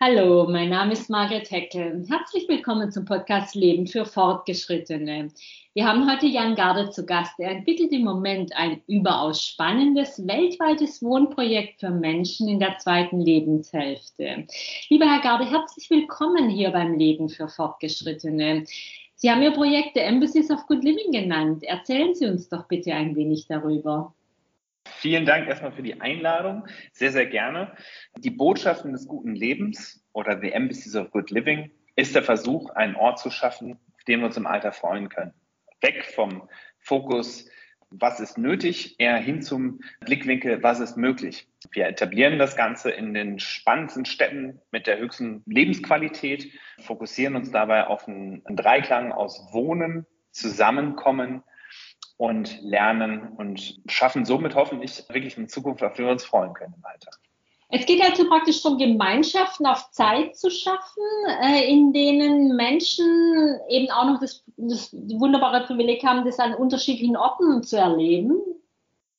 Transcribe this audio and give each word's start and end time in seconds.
Hallo, 0.00 0.46
mein 0.48 0.68
Name 0.68 0.92
ist 0.92 1.10
Margret 1.10 1.50
Heckel. 1.50 2.06
Herzlich 2.08 2.48
willkommen 2.48 2.92
zum 2.92 3.04
Podcast 3.04 3.56
Leben 3.56 3.88
für 3.88 4.04
Fortgeschrittene. 4.04 5.32
Wir 5.74 5.88
haben 5.88 6.08
heute 6.08 6.26
Jan 6.26 6.54
Garde 6.54 6.90
zu 6.90 7.04
Gast. 7.04 7.32
Er 7.38 7.50
entwickelt 7.50 7.90
im 7.90 8.04
Moment 8.04 8.54
ein 8.54 8.80
überaus 8.86 9.44
spannendes 9.44 10.24
weltweites 10.24 11.02
Wohnprojekt 11.02 11.80
für 11.80 11.90
Menschen 11.90 12.46
in 12.46 12.60
der 12.60 12.78
zweiten 12.78 13.18
Lebenshälfte. 13.20 14.46
Lieber 14.88 15.06
Herr 15.06 15.20
Garde, 15.20 15.50
herzlich 15.50 15.90
willkommen 15.90 16.48
hier 16.48 16.70
beim 16.70 16.96
Leben 16.96 17.28
für 17.28 17.48
Fortgeschrittene. 17.48 18.66
Sie 19.16 19.28
haben 19.28 19.42
Ihr 19.42 19.50
Projekt 19.50 19.94
The 19.94 20.02
Embassies 20.02 20.52
of 20.52 20.64
Good 20.68 20.84
Living 20.84 21.10
genannt. 21.10 21.64
Erzählen 21.64 22.14
Sie 22.14 22.26
uns 22.26 22.48
doch 22.48 22.68
bitte 22.68 22.94
ein 22.94 23.16
wenig 23.16 23.48
darüber. 23.48 24.14
Vielen 24.96 25.26
Dank 25.26 25.48
erstmal 25.48 25.72
für 25.72 25.82
die 25.82 26.00
Einladung. 26.00 26.66
Sehr, 26.92 27.12
sehr 27.12 27.26
gerne. 27.26 27.72
Die 28.16 28.30
Botschaften 28.30 28.92
des 28.92 29.06
guten 29.06 29.34
Lebens 29.34 30.04
oder 30.12 30.40
The 30.40 30.52
Embassies 30.52 30.96
of 30.96 31.10
Good 31.10 31.30
Living 31.30 31.70
ist 31.96 32.14
der 32.14 32.22
Versuch, 32.22 32.70
einen 32.70 32.96
Ort 32.96 33.18
zu 33.18 33.30
schaffen, 33.30 33.72
auf 33.72 34.04
den 34.06 34.20
wir 34.20 34.26
uns 34.26 34.36
im 34.36 34.46
Alter 34.46 34.72
freuen 34.72 35.08
können. 35.08 35.32
Weg 35.80 36.04
vom 36.04 36.48
Fokus, 36.78 37.48
was 37.90 38.20
ist 38.20 38.36
nötig, 38.38 38.96
eher 38.98 39.16
hin 39.16 39.42
zum 39.42 39.80
Blickwinkel, 40.00 40.62
was 40.62 40.80
ist 40.80 40.96
möglich. 40.96 41.48
Wir 41.72 41.86
etablieren 41.86 42.38
das 42.38 42.56
Ganze 42.56 42.90
in 42.90 43.14
den 43.14 43.38
spannendsten 43.38 44.04
Städten 44.04 44.60
mit 44.70 44.86
der 44.86 44.98
höchsten 44.98 45.42
Lebensqualität, 45.46 46.52
fokussieren 46.80 47.36
uns 47.36 47.50
dabei 47.50 47.86
auf 47.86 48.06
einen 48.06 48.42
Dreiklang 48.48 49.12
aus 49.12 49.52
Wohnen, 49.52 50.06
Zusammenkommen 50.30 51.42
und 52.18 52.60
lernen 52.60 53.28
und 53.36 53.80
schaffen 53.86 54.26
somit 54.26 54.54
hoffentlich 54.54 55.04
wirklich 55.08 55.38
eine 55.38 55.46
Zukunft, 55.46 55.82
auf 55.82 55.94
die 55.94 56.02
wir 56.02 56.10
uns 56.10 56.24
freuen 56.24 56.52
können 56.52 56.74
im 56.76 56.84
Alter. 56.84 57.10
Es 57.70 57.84
geht 57.84 58.02
also 58.02 58.26
praktisch 58.28 58.62
darum, 58.62 58.78
Gemeinschaften 58.78 59.66
auf 59.66 59.90
Zeit 59.90 60.36
zu 60.36 60.50
schaffen, 60.50 61.02
äh, 61.42 61.70
in 61.70 61.92
denen 61.92 62.56
Menschen 62.56 63.60
eben 63.68 63.90
auch 63.90 64.06
noch 64.06 64.20
das, 64.20 64.42
das 64.56 64.90
wunderbare 64.92 65.64
Privileg 65.66 66.02
haben, 66.04 66.24
das 66.24 66.38
an 66.38 66.54
unterschiedlichen 66.54 67.16
Orten 67.16 67.62
zu 67.62 67.76
erleben. 67.76 68.40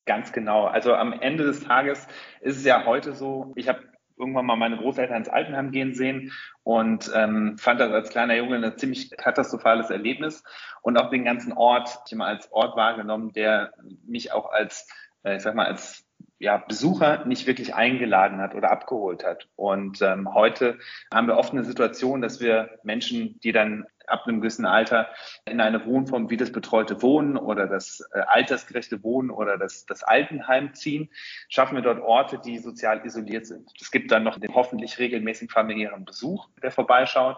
Ganz 0.06 0.32
genau. 0.32 0.66
Also 0.66 0.94
am 0.96 1.14
Ende 1.14 1.44
des 1.44 1.64
Tages 1.64 2.08
ist 2.42 2.58
es 2.58 2.66
ja 2.66 2.86
heute 2.86 3.14
so, 3.14 3.54
ich 3.56 3.70
habe 3.70 3.82
irgendwann 4.20 4.46
mal 4.46 4.58
meine 4.58 4.78
Großeltern 4.78 5.18
ins 5.18 5.30
Altenheim 5.30 5.72
gehen 5.72 5.96
sehen 5.96 6.34
und 6.64 7.10
ähm, 7.16 7.58
fand 7.58 7.80
das 7.80 7.92
als 7.92 8.10
kleiner 8.10 8.36
Junge 8.36 8.58
ein 8.58 8.78
ziemlich 8.78 9.10
katastrophales 9.12 9.90
Erlebnis 9.90 10.44
und 10.82 10.98
auch 10.98 11.10
den 11.10 11.24
ganzen 11.24 11.54
Ort 11.54 12.00
ich 12.06 12.12
immer 12.12 12.26
als 12.26 12.52
Ort 12.52 12.76
wahrgenommen, 12.76 13.32
der 13.34 13.74
mich 14.06 14.34
auch 14.34 14.52
als, 14.52 14.88
äh, 15.24 15.38
ich 15.38 15.42
sag 15.42 15.56
mal, 15.56 15.66
als 15.66 16.06
ja, 16.40 16.58
Besucher 16.58 17.26
nicht 17.26 17.48
wirklich 17.48 17.76
eingeladen 17.76 18.40
hat 18.40 18.56
oder 18.56 18.72
abgeholt 18.72 19.26
hat. 19.26 19.50
Und 19.56 20.02
ähm, 20.02 20.34
heute 20.34 20.80
haben 21.14 21.28
wir 21.28 21.38
oft 21.38 21.52
eine 21.52 21.66
Situation, 21.66 22.22
dass 22.22 22.40
wir 22.40 22.80
Menschen, 22.84 23.40
die 23.42 23.52
dann 23.52 23.86
ab 24.10 24.26
einem 24.26 24.42
gewissen 24.42 24.66
Alter 24.66 25.08
in 25.46 25.62
eine 25.62 25.86
Wohnform 25.86 26.30
wie 26.30 26.38
das 26.38 26.52
betreute 26.52 27.02
Wohnen 27.02 27.38
oder 27.38 27.68
das 27.68 28.02
äh, 28.14 28.20
altersgerechte 28.20 29.04
Wohnen 29.04 29.30
oder 29.30 29.58
das, 29.58 29.86
das 29.86 30.04
Altenheim 30.04 30.74
ziehen, 30.74 31.10
schaffen 31.48 31.76
wir 31.76 31.82
dort 31.82 32.02
Orte, 32.02 32.40
die 32.40 32.58
sozial 32.60 33.06
isoliert 33.06 33.46
sind. 33.46 33.72
Es 33.80 33.92
gibt 33.92 34.12
dann 34.12 34.24
noch 34.24 34.40
den 34.40 34.54
hoffentlich 34.54 35.00
regelmäßigen 35.00 35.50
familiären 35.50 36.06
Besuch, 36.06 36.50
der 36.62 36.72
vorbeischaut. 36.72 37.38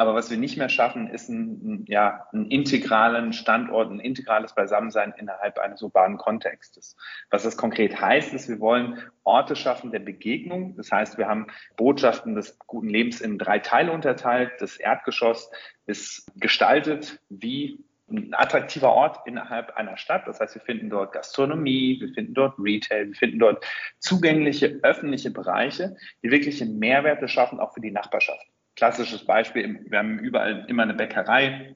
Aber 0.00 0.14
was 0.14 0.30
wir 0.30 0.38
nicht 0.38 0.56
mehr 0.56 0.68
schaffen, 0.68 1.10
ist 1.10 1.28
ein, 1.28 1.84
ja, 1.88 2.28
einen 2.32 2.46
integralen 2.46 3.32
Standort, 3.32 3.90
ein 3.90 3.98
integrales 3.98 4.54
Beisammensein 4.54 5.12
innerhalb 5.18 5.58
eines 5.58 5.82
urbanen 5.82 6.18
Kontextes. 6.18 6.96
Was 7.30 7.42
das 7.42 7.56
konkret 7.56 8.00
heißt, 8.00 8.32
ist, 8.32 8.48
wir 8.48 8.60
wollen 8.60 9.02
Orte 9.24 9.56
schaffen 9.56 9.90
der 9.90 9.98
Begegnung. 9.98 10.76
Das 10.76 10.92
heißt, 10.92 11.18
wir 11.18 11.26
haben 11.26 11.48
Botschaften 11.76 12.36
des 12.36 12.56
guten 12.60 12.88
Lebens 12.88 13.20
in 13.20 13.38
drei 13.38 13.58
Teile 13.58 13.90
unterteilt. 13.90 14.52
Das 14.60 14.76
Erdgeschoss 14.76 15.50
ist 15.86 16.30
gestaltet 16.36 17.20
wie 17.28 17.84
ein 18.08 18.34
attraktiver 18.34 18.92
Ort 18.92 19.26
innerhalb 19.26 19.76
einer 19.76 19.96
Stadt. 19.96 20.28
Das 20.28 20.38
heißt, 20.38 20.54
wir 20.54 20.62
finden 20.62 20.90
dort 20.90 21.12
Gastronomie, 21.12 22.00
wir 22.00 22.14
finden 22.14 22.34
dort 22.34 22.54
Retail, 22.56 23.08
wir 23.08 23.16
finden 23.16 23.40
dort 23.40 23.66
zugängliche 23.98 24.78
öffentliche 24.84 25.32
Bereiche, 25.32 25.96
die 26.22 26.30
wirkliche 26.30 26.66
Mehrwerte 26.66 27.26
schaffen, 27.26 27.58
auch 27.58 27.74
für 27.74 27.80
die 27.80 27.90
Nachbarschaft. 27.90 28.46
Klassisches 28.78 29.24
Beispiel, 29.24 29.84
wir 29.88 29.98
haben 29.98 30.20
überall 30.20 30.64
immer 30.68 30.84
eine 30.84 30.94
Bäckerei, 30.94 31.74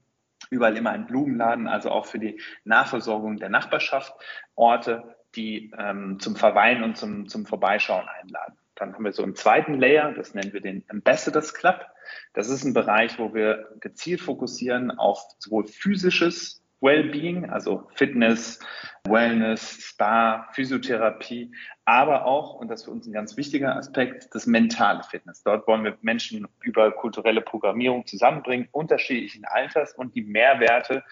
überall 0.51 0.77
immer 0.77 0.91
einen 0.91 1.07
Blumenladen, 1.07 1.67
also 1.67 1.91
auch 1.91 2.07
für 2.07 2.21
die 2.21 2.41
Nachversorgung 2.63 3.39
der 3.39 3.49
Nachbarschaft 3.49 4.15
Orte, 4.55 5.17
die 5.35 5.73
ähm, 5.77 6.21
zum 6.21 6.37
Verweilen 6.37 6.85
und 6.85 6.97
zum, 6.97 7.27
zum 7.27 7.45
Vorbeischauen 7.45 8.07
einladen. 8.21 8.57
Dann 8.77 8.95
haben 8.95 9.05
wir 9.05 9.11
so 9.13 9.25
einen 9.25 9.35
zweiten 9.35 9.81
Layer, 9.81 10.13
das 10.13 10.35
nennen 10.35 10.53
wir 10.53 10.61
den 10.61 10.85
Ambassadors 10.91 11.55
Club. 11.55 11.85
Das 12.35 12.49
ist 12.49 12.63
ein 12.63 12.73
Bereich, 12.73 13.19
wo 13.19 13.35
wir 13.35 13.75
gezielt 13.81 14.21
fokussieren 14.21 14.93
auf 14.93 15.25
sowohl 15.41 15.67
physisches 15.67 16.62
Wellbeing, 16.83 17.49
also 17.49 17.89
Fitness, 17.95 18.59
Wellness, 19.09 19.79
Spa, 19.81 20.49
Physiotherapie, 20.53 21.53
aber 21.85 22.27
auch, 22.27 22.55
und 22.55 22.69
das 22.69 22.81
ist 22.81 22.85
für 22.85 22.91
uns 22.91 23.07
ein 23.07 23.13
ganz 23.13 23.37
wichtiger 23.37 23.77
Aspekt, 23.77 24.29
das 24.33 24.47
mentale 24.47 25.03
Fitness. 25.03 25.43
Dort 25.43 25.67
wollen 25.67 25.85
wir 25.85 25.97
Menschen 26.03 26.47
über 26.61 26.91
kulturelle 26.93 27.41
Programmierung 27.41 28.07
zusammenbringen, 28.07 28.69
unterschiedlichen 28.73 29.45
Alters 29.45 29.95
und 29.95 30.15
die 30.15 30.23
Mehrwerte 30.23 31.03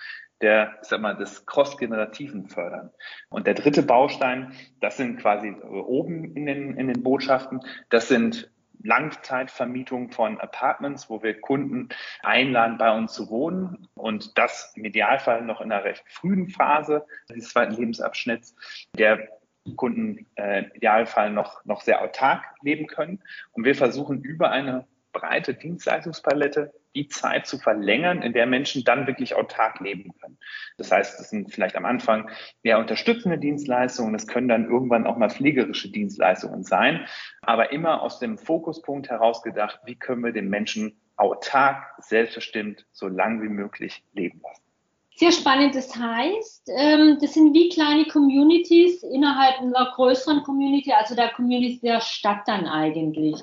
der, 0.41 0.79
ich 0.83 0.89
sag 0.89 1.01
mal, 1.01 1.17
des 1.17 1.45
Cross-Generativen 1.47 2.49
fördern. 2.49 2.91
Und 3.29 3.47
der 3.47 3.55
dritte 3.55 3.83
Baustein, 3.83 4.53
das 4.81 4.97
sind 4.97 5.21
quasi 5.21 5.55
oben 5.63 6.35
in 6.35 6.47
den, 6.47 6.77
in 6.77 6.89
den 6.89 7.03
Botschaften, 7.03 7.61
das 7.91 8.09
sind 8.09 8.51
Langzeitvermietung 8.83 10.11
von 10.11 10.41
Apartments, 10.41 11.11
wo 11.11 11.23
wir 11.23 11.41
Kunden 11.41 11.89
einladen, 12.23 12.79
bei 12.79 12.97
uns 12.97 13.13
zu 13.13 13.31
wohnen 13.31 13.89
und 13.95 14.37
das 14.39 14.73
im 14.77 14.85
Idealfall 14.85 15.43
noch 15.43 15.61
in 15.61 15.71
einer 15.71 15.85
recht 15.85 16.05
frühen 16.09 16.49
Phase 16.49 17.07
des 17.29 17.49
zweiten 17.51 17.75
Lebensabschnitts, 17.75 18.55
der 18.97 19.29
Kunden 19.77 20.27
äh, 20.37 20.65
im 20.65 20.73
Idealfall 20.73 21.31
noch, 21.31 21.65
noch 21.65 21.83
sehr 21.83 22.03
autark 22.03 22.45
leben 22.63 22.87
können. 22.87 23.23
Und 23.53 23.65
wir 23.65 23.75
versuchen 23.75 24.23
über 24.23 24.51
eine 24.51 24.87
breite 25.13 25.55
Dienstleistungspalette 25.55 26.73
die 26.95 27.09
Zeit 27.09 27.47
zu 27.47 27.59
verlängern, 27.59 28.23
in 28.23 28.33
der 28.33 28.47
Menschen 28.47 28.85
dann 28.85 29.07
wirklich 29.07 29.35
autark 29.35 29.81
leben 29.81 30.13
können. 30.21 30.39
Das 30.77 30.91
heißt, 30.91 31.19
das 31.19 31.31
sind 31.31 31.53
vielleicht 31.53 31.77
am 31.77 31.85
Anfang 31.85 32.31
eher 32.63 32.79
unterstützende 32.79 33.39
Dienstleistungen, 33.39 34.13
das 34.13 34.27
können 34.27 34.49
dann 34.49 34.69
irgendwann 34.69 35.07
auch 35.07 35.17
mal 35.17 35.31
pflegerische 35.31 35.91
Dienstleistungen 35.91 36.65
sein, 36.65 37.07
aber 37.43 37.73
immer 37.73 38.03
aus 38.03 38.19
dem 38.19 38.39
Fokuspunkt 38.39 39.09
heraus 39.09 39.43
gedacht, 39.43 39.81
wie 39.85 39.97
können 39.97 40.25
wir 40.25 40.33
den 40.33 40.49
Menschen 40.49 41.01
autark, 41.17 41.85
selbstbestimmt, 41.99 42.87
so 42.93 43.07
lang 43.09 43.43
wie 43.43 43.49
möglich 43.49 44.03
leben 44.13 44.41
lassen. 44.43 44.63
Sehr 45.21 45.33
spannend. 45.33 45.75
Das 45.75 45.95
heißt, 45.95 46.71
ähm, 46.75 47.19
das 47.21 47.35
sind 47.35 47.53
wie 47.53 47.69
kleine 47.69 48.07
Communities 48.07 49.03
innerhalb 49.03 49.61
einer 49.61 49.93
größeren 49.95 50.43
Community, 50.45 50.93
also 50.93 51.15
der 51.15 51.29
Community 51.29 51.79
der 51.83 52.01
Stadt 52.01 52.49
dann 52.49 52.67
eigentlich. 52.67 53.35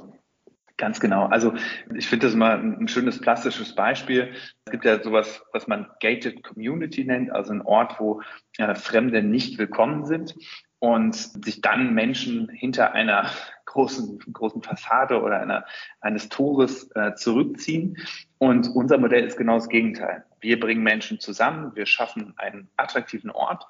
Ganz 0.77 0.99
genau. 0.99 1.25
Also 1.25 1.53
ich 1.95 2.07
finde 2.07 2.27
das 2.27 2.35
mal 2.35 2.59
ein 2.59 2.87
schönes 2.87 3.19
plastisches 3.19 3.73
Beispiel. 3.73 4.33
Es 4.65 4.71
gibt 4.71 4.85
ja 4.85 5.01
sowas, 5.01 5.43
was 5.51 5.67
man 5.67 5.87
Gated 5.99 6.43
Community 6.43 7.03
nennt, 7.03 7.31
also 7.31 7.51
ein 7.51 7.63
Ort, 7.63 7.99
wo 7.99 8.21
äh, 8.59 8.75
Fremde 8.75 9.23
nicht 9.23 9.57
willkommen 9.57 10.05
sind 10.05 10.35
und 10.77 11.15
sich 11.15 11.61
dann 11.61 11.95
Menschen 11.95 12.49
hinter 12.49 12.93
einer 12.93 13.31
großen, 13.77 14.17
großen 14.33 14.63
Fassade 14.63 15.21
oder 15.21 15.39
einer, 15.39 15.63
eines 16.01 16.29
Tores 16.29 16.89
äh, 16.95 17.13
zurückziehen. 17.13 17.95
Und 18.39 18.69
unser 18.75 18.97
Modell 18.97 19.23
ist 19.23 19.37
genau 19.37 19.55
das 19.55 19.69
Gegenteil. 19.69 20.25
Wir 20.39 20.59
bringen 20.59 20.81
Menschen 20.81 21.19
zusammen, 21.19 21.75
wir 21.75 21.85
schaffen 21.85 22.33
einen 22.37 22.69
attraktiven 22.75 23.29
Ort, 23.29 23.67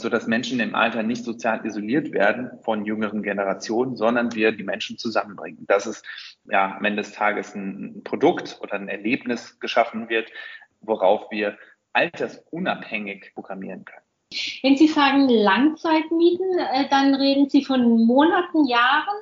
sodass 0.00 0.26
Menschen 0.26 0.60
im 0.60 0.74
Alter 0.74 1.02
nicht 1.02 1.24
sozial 1.24 1.64
isoliert 1.66 2.12
werden 2.12 2.50
von 2.62 2.86
jüngeren 2.86 3.22
Generationen, 3.22 3.96
sondern 3.96 4.34
wir 4.34 4.52
die 4.52 4.64
Menschen 4.64 4.96
zusammenbringen. 4.96 5.66
Das 5.66 5.86
ist 5.86 6.06
ja 6.44 6.76
am 6.76 6.84
Ende 6.84 7.02
des 7.02 7.12
Tages 7.12 7.54
ein 7.54 8.02
Produkt 8.02 8.58
oder 8.62 8.74
ein 8.74 8.88
Erlebnis 8.88 9.60
geschaffen 9.60 10.08
wird, 10.08 10.30
worauf 10.80 11.30
wir 11.30 11.58
altersunabhängig 11.92 13.32
programmieren 13.34 13.84
können. 13.84 14.04
Wenn 14.62 14.76
Sie 14.76 14.86
sagen 14.86 15.28
Langzeitmieten, 15.28 16.58
äh, 16.58 16.88
dann 16.88 17.14
reden 17.14 17.50
Sie 17.50 17.64
von 17.64 18.06
Monaten, 18.06 18.64
Jahren? 18.64 19.18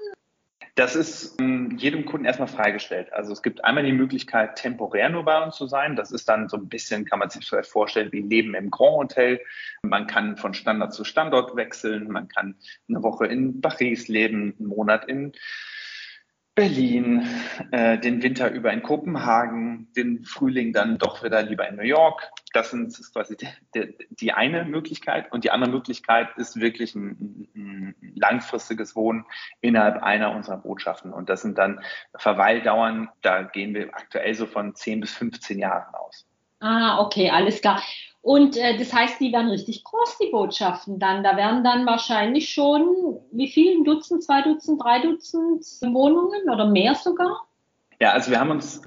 Das 0.79 0.95
ist 0.95 1.35
ähm, 1.41 1.77
jedem 1.77 2.05
Kunden 2.05 2.25
erstmal 2.25 2.47
freigestellt. 2.47 3.13
Also 3.13 3.33
es 3.33 3.43
gibt 3.43 3.65
einmal 3.65 3.83
die 3.83 3.91
Möglichkeit, 3.91 4.55
temporär 4.55 5.09
nur 5.09 5.25
bei 5.25 5.43
uns 5.43 5.57
zu 5.57 5.67
sein. 5.67 5.97
Das 5.97 6.13
ist 6.13 6.29
dann 6.29 6.49
so 6.49 6.57
ein 6.57 6.69
bisschen, 6.69 7.05
kann 7.05 7.19
man 7.19 7.31
sich 7.31 7.45
vielleicht 7.45 7.69
vorstellen, 7.69 8.13
wie 8.13 8.21
Leben 8.21 8.55
im 8.55 8.71
Grand 8.71 8.95
Hotel. 8.95 9.41
Man 9.83 10.07
kann 10.07 10.37
von 10.37 10.55
Standort 10.55 10.95
zu 10.95 11.03
Standort 11.03 11.57
wechseln. 11.57 12.13
Man 12.13 12.29
kann 12.29 12.55
eine 12.89 13.03
Woche 13.03 13.27
in 13.27 13.61
Paris 13.61 14.07
leben, 14.07 14.55
einen 14.57 14.69
Monat 14.69 15.09
in 15.09 15.33
Berlin, 16.59 17.25
äh, 17.71 17.99
den 17.99 18.21
Winter 18.21 18.51
über 18.51 18.73
in 18.73 18.83
Kopenhagen, 18.83 19.93
den 19.97 20.25
Frühling 20.25 20.73
dann 20.73 20.99
doch 20.99 21.23
wieder 21.23 21.41
lieber 21.41 21.69
in 21.69 21.77
New 21.77 21.85
York. 21.85 22.33
Das 22.53 22.73
sind 22.73 22.89
ist 22.89 23.13
quasi 23.13 23.37
die, 23.37 23.47
die, 23.77 23.95
die 24.11 24.33
eine 24.33 24.65
Möglichkeit. 24.65 25.31
Und 25.31 25.45
die 25.45 25.53
andere 25.53 25.71
Möglichkeit 25.71 26.37
ist 26.37 26.59
wirklich 26.59 26.97
ein, 26.97 27.49
ein, 27.55 27.95
langfristiges 28.17 28.97
Wohnen 28.97 29.25
innerhalb 29.61 30.03
einer 30.03 30.35
unserer 30.35 30.57
Botschaften. 30.57 31.13
Und 31.13 31.29
das 31.29 31.43
sind 31.43 31.59
dann 31.59 31.81
Verweildauern, 32.17 33.09
da 33.23 33.43
gehen 33.43 33.73
wir 33.73 33.95
aktuell 33.95 34.35
so 34.35 34.47
von 34.47 34.75
10 34.75 34.99
bis 34.99 35.13
15 35.13 35.61
Jahren 35.61 35.95
aus. 35.95 36.27
Ah, 36.59 36.99
okay, 36.99 37.31
alles 37.31 37.61
klar. 37.61 37.81
Und 38.29 38.59
äh, 38.59 38.77
das 38.77 38.93
heißt, 38.93 39.19
die 39.21 39.33
werden 39.33 39.49
richtig 39.49 39.85
groß, 39.85 40.19
die 40.19 40.31
Botschaften 40.31 40.99
dann. 40.99 41.25
Da 41.25 41.35
werden 41.39 41.65
dann 41.65 41.87
wahrscheinlich 41.87 42.51
schon, 42.51 43.19
wie 43.33 43.49
viel? 43.49 43.79
Ein 43.79 43.85
Dutzend, 43.85 44.23
zwei 44.23 44.43
Dutzend, 44.43 44.85
drei 44.85 45.01
Dutzend 45.01 45.65
Wohnungen 45.95 46.51
oder 46.51 46.67
mehr 46.67 46.95
sogar? 46.95 47.49
Ja, 48.01 48.13
also 48.13 48.31
wir 48.31 48.39
haben 48.39 48.51
uns 48.51 48.83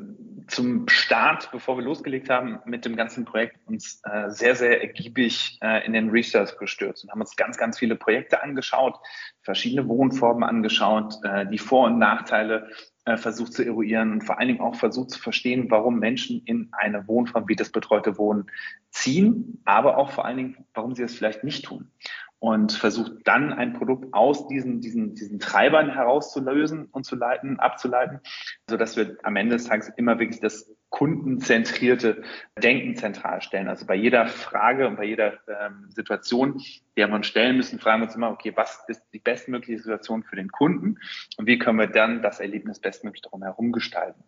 zum 0.48 0.88
Start, 0.88 1.50
bevor 1.52 1.76
wir 1.76 1.84
losgelegt 1.84 2.30
haben 2.30 2.60
mit 2.66 2.86
dem 2.86 2.96
ganzen 2.96 3.26
Projekt, 3.26 3.58
uns 3.66 4.02
äh, 4.04 4.30
sehr, 4.30 4.56
sehr 4.56 4.80
ergiebig 4.80 5.58
äh, 5.64 5.84
in 5.88 5.94
den 5.94 6.12
Research 6.12 6.56
gestürzt 6.60 7.04
und 7.04 7.10
haben 7.10 7.22
uns 7.22 7.36
ganz, 7.36 7.58
ganz 7.58 7.80
viele 7.80 7.96
Projekte 7.96 8.44
angeschaut, 8.44 9.00
verschiedene 9.42 9.88
Wohnformen 9.88 10.44
angeschaut, 10.44 11.16
äh, 11.24 11.48
die 11.48 11.58
Vor- 11.58 11.88
und 11.88 11.98
Nachteile 11.98 12.70
äh, 13.06 13.18
versucht 13.18 13.54
zu 13.54 13.64
eruieren 13.64 14.12
und 14.12 14.24
vor 14.24 14.38
allen 14.38 14.48
Dingen 14.48 14.62
auch 14.62 14.76
versucht 14.76 15.12
zu 15.12 15.20
verstehen, 15.20 15.72
warum 15.72 16.00
Menschen 16.00 16.44
in 16.46 16.70
eine 16.72 17.08
Wohnform 17.08 17.48
wie 17.48 17.56
das 17.56 17.72
betreute 17.72 18.18
Wohnen 18.18 18.46
ziehen, 18.92 19.62
aber 19.66 19.98
auch 19.98 20.12
vor 20.12 20.26
allen 20.26 20.38
Dingen, 20.38 20.66
warum 20.74 20.94
sie 20.94 21.04
es 21.04 21.16
vielleicht 21.16 21.44
nicht 21.44 21.66
tun. 21.66 21.90
Und 22.38 22.72
versucht 22.74 23.14
dann 23.26 23.54
ein 23.54 23.74
Produkt 23.74 24.14
aus 24.14 24.48
diesen, 24.48 24.82
diesen, 24.82 25.14
diesen 25.14 25.40
Treibern 25.40 25.92
herauszulösen 25.94 26.86
und 26.86 27.06
zu 27.06 27.16
leiten, 27.16 27.60
abzuleiten, 27.60 28.20
so 28.68 28.78
dass 28.78 28.96
wir 28.98 29.18
am 29.24 29.36
Ende 29.36 29.56
des 29.56 29.66
Tages 29.66 29.92
immer 29.96 30.18
wirklich 30.20 30.40
das 30.40 30.72
kundenzentrierte 30.92 32.22
Denken 32.62 32.96
zentral 32.96 33.42
stellen. 33.42 33.70
Also 33.70 33.88
bei 33.88 33.96
jeder 33.96 34.28
Frage 34.28 34.88
und 34.88 34.98
bei 34.98 35.06
jeder 35.06 35.40
ähm, 35.48 35.90
Situation, 35.90 36.62
der 36.98 37.08
wir 37.08 37.16
uns 37.16 37.28
stellen 37.28 37.58
müssen, 37.58 37.80
fragen 37.80 38.02
wir 38.02 38.08
uns 38.08 38.16
immer, 38.16 38.30
okay, 38.30 38.52
was 38.56 38.84
ist 38.88 39.02
die 39.14 39.20
bestmögliche 39.20 39.80
Situation 39.80 40.24
für 40.24 40.36
den 40.36 40.52
Kunden 40.52 41.00
und 41.38 41.48
wie 41.48 41.58
können 41.58 41.80
wir 41.80 41.88
dann 41.88 42.22
das 42.22 42.42
Erlebnis 42.42 42.80
bestmöglich 42.80 43.22
darum 43.22 43.42
herum 43.42 43.72
gestalten. 43.72 44.22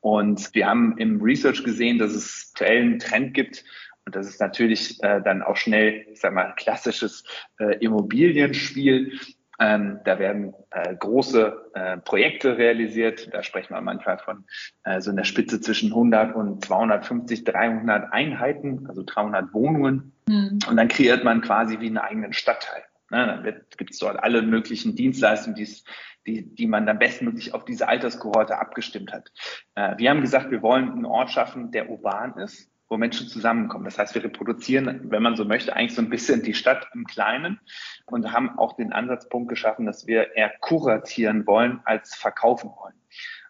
Und 0.00 0.54
wir 0.54 0.66
haben 0.66 0.98
im 0.98 1.22
Research 1.22 1.64
gesehen, 1.64 1.98
dass 1.98 2.12
es 2.12 2.52
aktuell 2.52 2.82
einen 2.82 2.98
Trend 2.98 3.32
gibt, 3.32 3.64
und 4.04 4.16
das 4.16 4.26
ist 4.26 4.40
natürlich 4.40 5.02
äh, 5.02 5.20
dann 5.20 5.42
auch 5.42 5.58
schnell, 5.58 6.06
ich 6.10 6.20
sag 6.20 6.32
mal, 6.32 6.54
klassisches 6.56 7.24
äh, 7.60 7.76
Immobilienspiel, 7.80 9.20
ähm, 9.60 10.00
da 10.04 10.18
werden 10.18 10.54
äh, 10.70 10.94
große 10.94 11.70
äh, 11.74 11.96
Projekte 11.98 12.58
realisiert. 12.58 13.32
Da 13.32 13.42
sprechen 13.42 13.74
wir 13.74 13.80
manchmal 13.80 14.18
von 14.18 14.44
äh, 14.84 15.00
so 15.00 15.10
einer 15.10 15.24
Spitze 15.24 15.60
zwischen 15.60 15.90
100 15.90 16.34
und 16.34 16.64
250, 16.64 17.44
300 17.44 18.12
Einheiten, 18.12 18.86
also 18.88 19.02
300 19.04 19.52
Wohnungen. 19.52 20.12
Mhm. 20.28 20.60
Und 20.68 20.76
dann 20.76 20.88
kreiert 20.88 21.24
man 21.24 21.40
quasi 21.40 21.80
wie 21.80 21.86
einen 21.86 21.98
eigenen 21.98 22.32
Stadtteil. 22.32 22.82
Ne? 23.10 23.26
Dann 23.26 23.62
gibt 23.76 23.90
es 23.90 23.98
dort 23.98 24.22
alle 24.22 24.42
möglichen 24.42 24.94
Dienstleistungen, 24.94 25.56
die's, 25.56 25.84
die, 26.26 26.54
die 26.54 26.66
man 26.66 26.86
dann 26.86 26.98
bestmöglich 26.98 27.54
auf 27.54 27.64
diese 27.64 27.88
Alterskohorte 27.88 28.58
abgestimmt 28.58 29.12
hat. 29.12 29.32
Äh, 29.74 29.98
wir 29.98 30.10
haben 30.10 30.20
gesagt, 30.20 30.50
wir 30.52 30.62
wollen 30.62 30.92
einen 30.92 31.04
Ort 31.04 31.30
schaffen, 31.30 31.72
der 31.72 31.90
urban 31.90 32.36
ist, 32.38 32.70
wo 32.88 32.96
Menschen 32.96 33.28
zusammenkommen. 33.28 33.84
Das 33.84 33.98
heißt, 33.98 34.14
wir 34.14 34.24
reproduzieren, 34.24 35.10
wenn 35.10 35.22
man 35.22 35.36
so 35.36 35.44
möchte, 35.44 35.74
eigentlich 35.76 35.94
so 35.94 36.02
ein 36.02 36.10
bisschen 36.10 36.42
die 36.42 36.54
Stadt 36.54 36.88
im 36.94 37.04
Kleinen 37.04 37.60
und 38.06 38.32
haben 38.32 38.58
auch 38.58 38.76
den 38.76 38.92
Ansatzpunkt 38.92 39.48
geschaffen, 39.48 39.86
dass 39.86 40.06
wir 40.06 40.34
eher 40.36 40.52
kuratieren 40.60 41.46
wollen 41.46 41.80
als 41.84 42.14
verkaufen 42.14 42.70
wollen. 42.70 42.94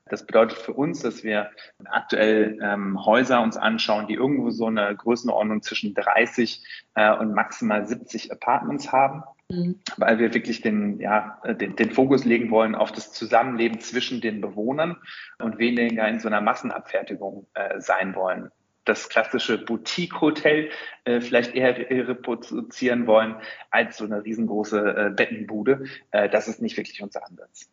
Das 0.09 0.25
bedeutet 0.27 0.59
für 0.59 0.73
uns, 0.73 1.01
dass 1.01 1.23
wir 1.23 1.51
aktuell 1.85 2.59
ähm, 2.63 3.05
Häuser 3.05 3.43
uns 3.43 3.57
anschauen, 3.57 4.07
die 4.07 4.15
irgendwo 4.15 4.51
so 4.51 4.67
eine 4.67 4.97
Größenordnung 4.97 5.63
zwischen 5.63 5.95
30 5.95 6.65
äh, 6.95 7.15
und 7.15 7.35
maximal 7.35 7.87
70 7.87 8.33
Apartments 8.33 8.91
haben. 8.91 9.23
Mhm. 9.51 9.81
Weil 9.97 10.19
wir 10.19 10.35
wirklich 10.35 10.63
den, 10.63 10.99
ja, 10.99 11.41
den, 11.45 11.77
den 11.77 11.91
Fokus 11.91 12.25
legen 12.25 12.51
wollen 12.51 12.75
auf 12.75 12.93
das 12.93 13.13
Zusammenleben 13.13 13.81
zwischen 13.81 14.21
den 14.21 14.41
Bewohnern 14.41 14.97
und 15.39 15.59
weniger 15.59 16.09
in 16.09 16.21
so 16.21 16.29
einer 16.29 16.41
Massenabfertigung 16.41 17.47
äh, 17.55 17.81
sein 17.81 18.15
wollen 18.15 18.51
das 18.89 19.09
klassische 19.09 19.59
Boutique-Hotel 19.59 20.71
äh, 21.05 21.21
vielleicht 21.21 21.55
eher 21.55 21.77
reproduzieren 21.79 23.07
wollen 23.07 23.37
als 23.71 23.99
so 23.99 24.05
eine 24.05 24.25
riesengroße 24.25 24.79
äh, 24.79 25.11
Bettenbude. 25.11 25.85
Äh, 26.11 26.29
das 26.29 26.49
ist 26.49 26.63
nicht 26.63 26.77
wirklich 26.77 27.03
unser 27.03 27.27
Ansatz. 27.27 27.71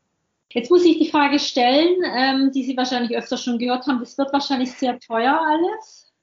Jetzt 0.51 0.71
muss 0.71 0.85
ich 0.85 0.97
die 0.97 1.09
Frage 1.09 1.39
stellen, 1.39 2.01
ähm, 2.15 2.51
die 2.53 2.63
Sie 2.63 2.77
wahrscheinlich 2.77 3.17
öfter 3.17 3.37
schon 3.37 3.59
gehört 3.59 3.87
haben. 3.87 3.99
Das 3.99 4.17
wird 4.17 4.31
wahrscheinlich 4.31 4.71
sehr 4.71 4.99
teuer 4.99 5.39
alles. 5.41 6.13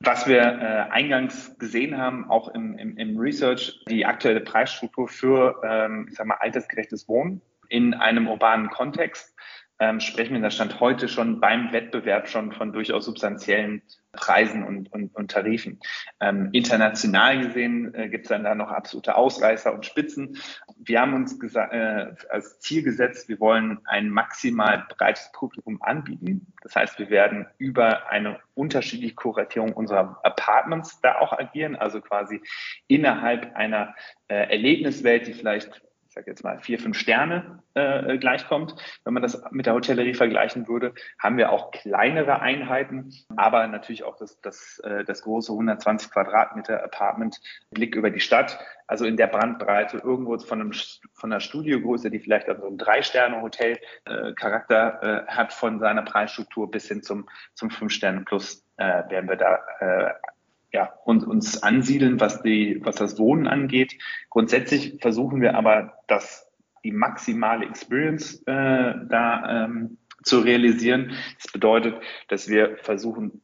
Was 0.00 0.26
wir 0.26 0.40
äh, 0.40 0.90
eingangs 0.90 1.58
gesehen 1.58 1.98
haben, 1.98 2.28
auch 2.30 2.48
im, 2.48 2.76
im, 2.78 2.96
im 2.96 3.18
Research, 3.18 3.84
die 3.88 4.06
aktuelle 4.06 4.40
Preisstruktur 4.40 5.08
für, 5.08 5.60
ähm, 5.62 6.06
ich 6.08 6.16
sag 6.16 6.26
mal, 6.26 6.38
altersgerechtes 6.40 7.06
Wohnen 7.06 7.42
in 7.68 7.94
einem 7.94 8.26
urbanen 8.26 8.70
Kontext 8.70 9.34
ähm, 9.80 9.98
sprechen 9.98 10.30
wir 10.30 10.36
in 10.36 10.42
der 10.42 10.50
Stand 10.50 10.78
heute 10.78 11.08
schon 11.08 11.40
beim 11.40 11.72
Wettbewerb 11.72 12.28
schon 12.28 12.52
von 12.52 12.72
durchaus 12.72 13.06
substanziellen 13.06 13.82
Preisen 14.12 14.64
und, 14.64 14.92
und, 14.92 15.14
und 15.14 15.30
Tarifen. 15.30 15.80
Ähm, 16.20 16.50
international 16.52 17.40
gesehen 17.40 17.94
äh, 17.94 18.08
gibt 18.08 18.26
es 18.26 18.28
dann 18.28 18.44
da 18.44 18.54
noch 18.54 18.70
absolute 18.70 19.14
Ausreißer 19.14 19.72
und 19.72 19.86
Spitzen. 19.86 20.36
Wir 20.76 21.00
haben 21.00 21.14
uns 21.14 21.38
äh, 21.54 22.12
als 22.28 22.60
Ziel 22.60 22.82
gesetzt, 22.82 23.28
wir 23.28 23.40
wollen 23.40 23.78
ein 23.86 24.10
maximal 24.10 24.86
breites 24.96 25.30
Publikum 25.32 25.80
anbieten. 25.80 26.52
Das 26.62 26.76
heißt, 26.76 26.98
wir 26.98 27.08
werden 27.08 27.46
über 27.56 28.10
eine 28.10 28.38
unterschiedliche 28.54 29.14
Kuratierung 29.14 29.72
unserer 29.72 30.20
Apartments 30.24 31.00
da 31.00 31.18
auch 31.20 31.32
agieren, 31.32 31.76
also 31.76 32.00
quasi 32.00 32.42
innerhalb 32.86 33.54
einer 33.56 33.94
äh, 34.28 34.50
Erlebniswelt, 34.50 35.26
die 35.26 35.32
vielleicht 35.32 35.70
ich 35.70 35.89
sage 36.20 36.30
jetzt 36.30 36.44
mal, 36.44 36.58
vier, 36.58 36.78
fünf 36.78 36.98
Sterne 36.98 37.62
äh, 37.74 38.18
gleichkommt. 38.18 38.76
Wenn 39.04 39.14
man 39.14 39.22
das 39.22 39.42
mit 39.50 39.64
der 39.66 39.74
Hotellerie 39.74 40.14
vergleichen 40.14 40.68
würde, 40.68 40.94
haben 41.18 41.38
wir 41.38 41.50
auch 41.50 41.70
kleinere 41.70 42.40
Einheiten, 42.40 43.12
aber 43.36 43.66
natürlich 43.66 44.04
auch 44.04 44.16
das, 44.16 44.40
das, 44.40 44.78
äh, 44.80 45.04
das 45.04 45.22
große 45.22 45.52
120 45.52 46.10
Quadratmeter 46.10 46.84
Apartment, 46.84 47.40
Blick 47.70 47.94
über 47.94 48.10
die 48.10 48.20
Stadt. 48.20 48.58
Also 48.86 49.06
in 49.06 49.16
der 49.16 49.28
Brandbreite 49.28 49.96
irgendwo 49.98 50.36
von, 50.38 50.60
einem, 50.60 50.72
von 51.14 51.32
einer 51.32 51.40
Studiogröße, 51.40 52.10
die 52.10 52.18
vielleicht 52.18 52.48
also 52.48 52.66
ein 52.66 52.76
Drei-Sterne-Hotel-Charakter 52.76 55.02
äh, 55.02 55.18
äh, 55.18 55.26
hat 55.26 55.52
von 55.52 55.78
seiner 55.78 56.02
Preisstruktur 56.02 56.68
bis 56.70 56.88
hin 56.88 57.02
zum, 57.02 57.28
zum 57.54 57.70
Fünf-Sterne-Plus 57.70 58.66
äh, 58.78 59.08
werden 59.10 59.28
wir 59.28 59.36
da 59.36 59.60
äh, 59.80 60.10
ja, 60.72 60.92
und 61.04 61.24
uns 61.24 61.62
ansiedeln, 61.62 62.20
was 62.20 62.42
die, 62.42 62.80
was 62.84 62.96
das 62.96 63.18
Wohnen 63.18 63.46
angeht. 63.46 63.96
Grundsätzlich 64.28 64.98
versuchen 65.00 65.40
wir 65.40 65.56
aber, 65.56 65.98
dass 66.06 66.48
die 66.84 66.92
maximale 66.92 67.66
Experience 67.66 68.42
äh, 68.46 68.94
da 69.08 69.64
ähm, 69.64 69.98
zu 70.22 70.40
realisieren. 70.40 71.12
Das 71.42 71.52
bedeutet, 71.52 71.96
dass 72.28 72.48
wir 72.48 72.76
versuchen, 72.78 73.42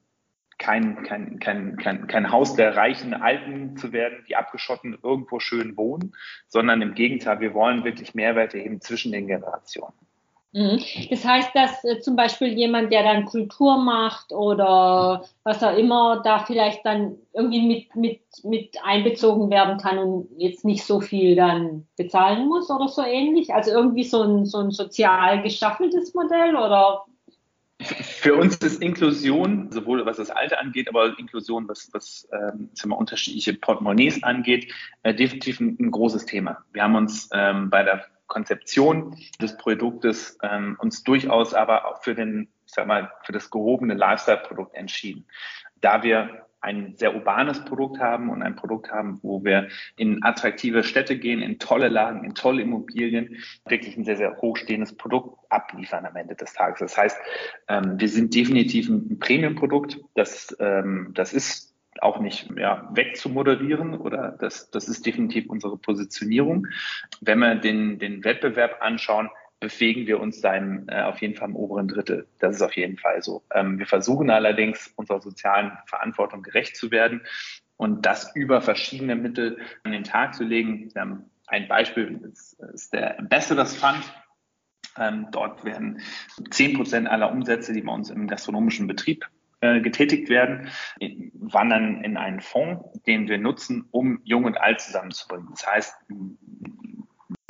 kein, 0.58 1.02
kein, 1.02 1.38
kein, 1.38 1.76
kein, 1.76 2.06
kein 2.06 2.32
Haus 2.32 2.54
der 2.54 2.76
reichen 2.76 3.12
Alten 3.12 3.76
zu 3.76 3.92
werden, 3.92 4.24
die 4.26 4.36
abgeschotten 4.36 4.96
irgendwo 5.02 5.38
schön 5.38 5.76
wohnen, 5.76 6.14
sondern 6.48 6.80
im 6.80 6.94
Gegenteil, 6.94 7.40
wir 7.40 7.52
wollen 7.52 7.84
wirklich 7.84 8.14
Mehrwerte 8.14 8.58
eben 8.58 8.80
zwischen 8.80 9.12
den 9.12 9.26
Generationen. 9.26 9.94
Mhm. 10.56 10.82
Das 11.10 11.22
heißt, 11.22 11.50
dass 11.54 11.84
äh, 11.84 12.00
zum 12.00 12.16
Beispiel 12.16 12.48
jemand, 12.48 12.90
der 12.90 13.02
dann 13.02 13.26
Kultur 13.26 13.76
macht 13.76 14.32
oder 14.32 15.22
was 15.44 15.62
auch 15.62 15.76
immer, 15.76 16.22
da 16.24 16.38
vielleicht 16.38 16.86
dann 16.86 17.16
irgendwie 17.34 17.60
mit, 17.60 17.94
mit, 17.94 18.20
mit 18.42 18.78
einbezogen 18.82 19.50
werden 19.50 19.76
kann 19.76 19.98
und 19.98 20.28
jetzt 20.38 20.64
nicht 20.64 20.82
so 20.84 21.02
viel 21.02 21.36
dann 21.36 21.86
bezahlen 21.98 22.48
muss 22.48 22.70
oder 22.70 22.88
so 22.88 23.02
ähnlich. 23.02 23.52
Also 23.52 23.70
irgendwie 23.70 24.04
so 24.04 24.22
ein, 24.22 24.46
so 24.46 24.60
ein 24.60 24.70
sozial 24.70 25.42
gestaffeltes 25.42 26.14
Modell 26.14 26.56
oder? 26.56 27.04
Für 27.82 28.36
uns 28.36 28.56
ist 28.56 28.80
Inklusion, 28.80 29.70
sowohl 29.70 30.06
was 30.06 30.16
das 30.16 30.30
Alter 30.30 30.58
angeht, 30.58 30.88
aber 30.88 31.18
Inklusion, 31.18 31.68
was, 31.68 31.90
was 31.92 32.26
ähm, 32.32 32.70
wir, 32.82 32.96
unterschiedliche 32.96 33.52
Portemonnaies 33.52 34.22
angeht, 34.22 34.72
äh, 35.02 35.14
definitiv 35.14 35.60
ein, 35.60 35.76
ein, 35.78 35.90
großes 35.90 36.24
Thema. 36.24 36.64
Wir 36.72 36.82
haben 36.82 36.94
uns 36.94 37.28
ähm, 37.34 37.68
bei 37.68 37.82
der 37.82 38.06
Konzeption 38.26 39.16
des 39.40 39.56
Produktes 39.56 40.38
ähm, 40.42 40.76
uns 40.78 41.02
durchaus 41.02 41.54
aber 41.54 41.86
auch 41.86 42.02
für 42.02 42.14
den, 42.14 42.48
ich 42.66 42.72
sag 42.72 42.86
mal, 42.86 43.12
für 43.22 43.32
das 43.32 43.50
gehobene 43.50 43.94
Lifestyle-Produkt 43.94 44.74
entschieden. 44.74 45.26
Da 45.80 46.02
wir 46.02 46.46
ein 46.66 46.96
sehr 46.96 47.14
urbanes 47.14 47.64
Produkt 47.64 48.00
haben 48.00 48.28
und 48.28 48.42
ein 48.42 48.56
Produkt 48.56 48.90
haben, 48.90 49.20
wo 49.22 49.44
wir 49.44 49.68
in 49.96 50.24
attraktive 50.24 50.82
Städte 50.82 51.16
gehen, 51.16 51.40
in 51.40 51.60
tolle 51.60 51.88
Lagen, 51.88 52.24
in 52.24 52.34
tolle 52.34 52.62
Immobilien, 52.62 53.36
wirklich 53.68 53.96
ein 53.96 54.04
sehr, 54.04 54.16
sehr 54.16 54.36
hochstehendes 54.38 54.96
Produkt 54.96 55.38
abliefern 55.48 56.06
am 56.06 56.16
Ende 56.16 56.34
des 56.34 56.54
Tages. 56.54 56.80
Das 56.80 56.98
heißt, 56.98 57.16
ähm, 57.68 58.00
wir 58.00 58.08
sind 58.08 58.34
definitiv 58.34 58.88
ein 58.88 59.18
Premium-Produkt. 59.20 60.00
Das, 60.14 60.56
ähm, 60.58 61.12
das 61.14 61.32
ist 61.32 61.75
auch 62.02 62.20
nicht 62.20 62.48
ja, 62.58 62.88
wegzumoderieren 62.92 63.94
oder 63.94 64.36
das, 64.38 64.70
das 64.70 64.88
ist 64.88 65.06
definitiv 65.06 65.48
unsere 65.48 65.76
Positionierung. 65.76 66.66
Wenn 67.20 67.38
wir 67.38 67.54
den, 67.56 67.98
den 67.98 68.24
Wettbewerb 68.24 68.78
anschauen, 68.80 69.30
befähigen 69.60 70.06
wir 70.06 70.20
uns 70.20 70.40
dann 70.40 70.86
äh, 70.88 71.02
auf 71.02 71.20
jeden 71.22 71.34
Fall 71.34 71.48
im 71.48 71.56
oberen 71.56 71.88
Drittel. 71.88 72.28
Das 72.38 72.54
ist 72.54 72.62
auf 72.62 72.76
jeden 72.76 72.98
Fall 72.98 73.22
so. 73.22 73.42
Ähm, 73.54 73.78
wir 73.78 73.86
versuchen 73.86 74.30
allerdings, 74.30 74.92
unserer 74.96 75.20
sozialen 75.20 75.72
Verantwortung 75.86 76.42
gerecht 76.42 76.76
zu 76.76 76.90
werden 76.90 77.22
und 77.76 78.04
das 78.04 78.34
über 78.34 78.60
verschiedene 78.60 79.16
Mittel 79.16 79.58
an 79.82 79.92
den 79.92 80.04
Tag 80.04 80.34
zu 80.34 80.44
legen. 80.44 80.90
ein 81.46 81.68
Beispiel 81.68 82.20
ist, 82.32 82.60
ist 82.74 82.92
der 82.92 83.18
Ambassadors 83.18 83.76
Fund. 83.76 84.02
Ähm, 84.98 85.28
dort 85.30 85.64
werden 85.64 86.00
zehn 86.50 86.74
Prozent 86.74 87.08
aller 87.08 87.30
Umsätze, 87.30 87.72
die 87.72 87.82
bei 87.82 87.92
uns 87.92 88.10
im 88.10 88.26
gastronomischen 88.28 88.86
Betrieb 88.86 89.28
äh, 89.60 89.80
getätigt 89.80 90.28
werden, 90.28 90.68
wandern 91.32 92.04
in 92.04 92.16
einen 92.16 92.40
Fonds, 92.40 92.84
den 93.06 93.28
wir 93.28 93.38
nutzen, 93.38 93.86
um 93.90 94.20
Jung 94.24 94.44
und 94.44 94.60
Alt 94.60 94.80
zusammenzubringen. 94.80 95.48
Das 95.50 95.66
heißt, 95.66 95.96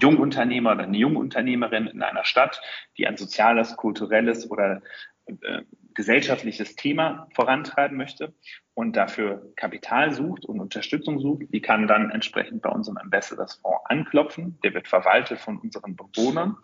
Jungunternehmer 0.01 0.73
oder 0.73 0.85
eine 0.85 0.99
Jungunternehmerin 0.99 1.87
in 1.87 2.03
einer 2.03 2.25
Stadt, 2.25 2.61
die 2.99 3.07
ein 3.07 3.17
soziales, 3.17 3.77
kulturelles 3.77 4.51
oder 4.51 4.83
äh, 5.27 5.63
gesellschaftliches 5.97 6.77
Thema 6.77 7.27
vorantreiben 7.35 7.97
möchte 7.97 8.35
und 8.75 8.95
dafür 8.97 9.51
Kapital 9.57 10.13
sucht 10.13 10.45
und 10.45 10.61
Unterstützung 10.61 11.19
sucht, 11.19 11.45
die 11.53 11.63
kann 11.63 11.89
dann 11.89 12.11
entsprechend 12.11 12.61
bei 12.63 12.69
unserem 12.69 12.99
Ambassadors 12.99 13.55
Fonds 13.55 13.81
anklopfen. 13.87 14.59
Der 14.63 14.75
wird 14.75 14.87
verwaltet 14.87 15.41
von 15.41 15.59
unseren 15.59 15.97
Bewohnern 15.97 16.57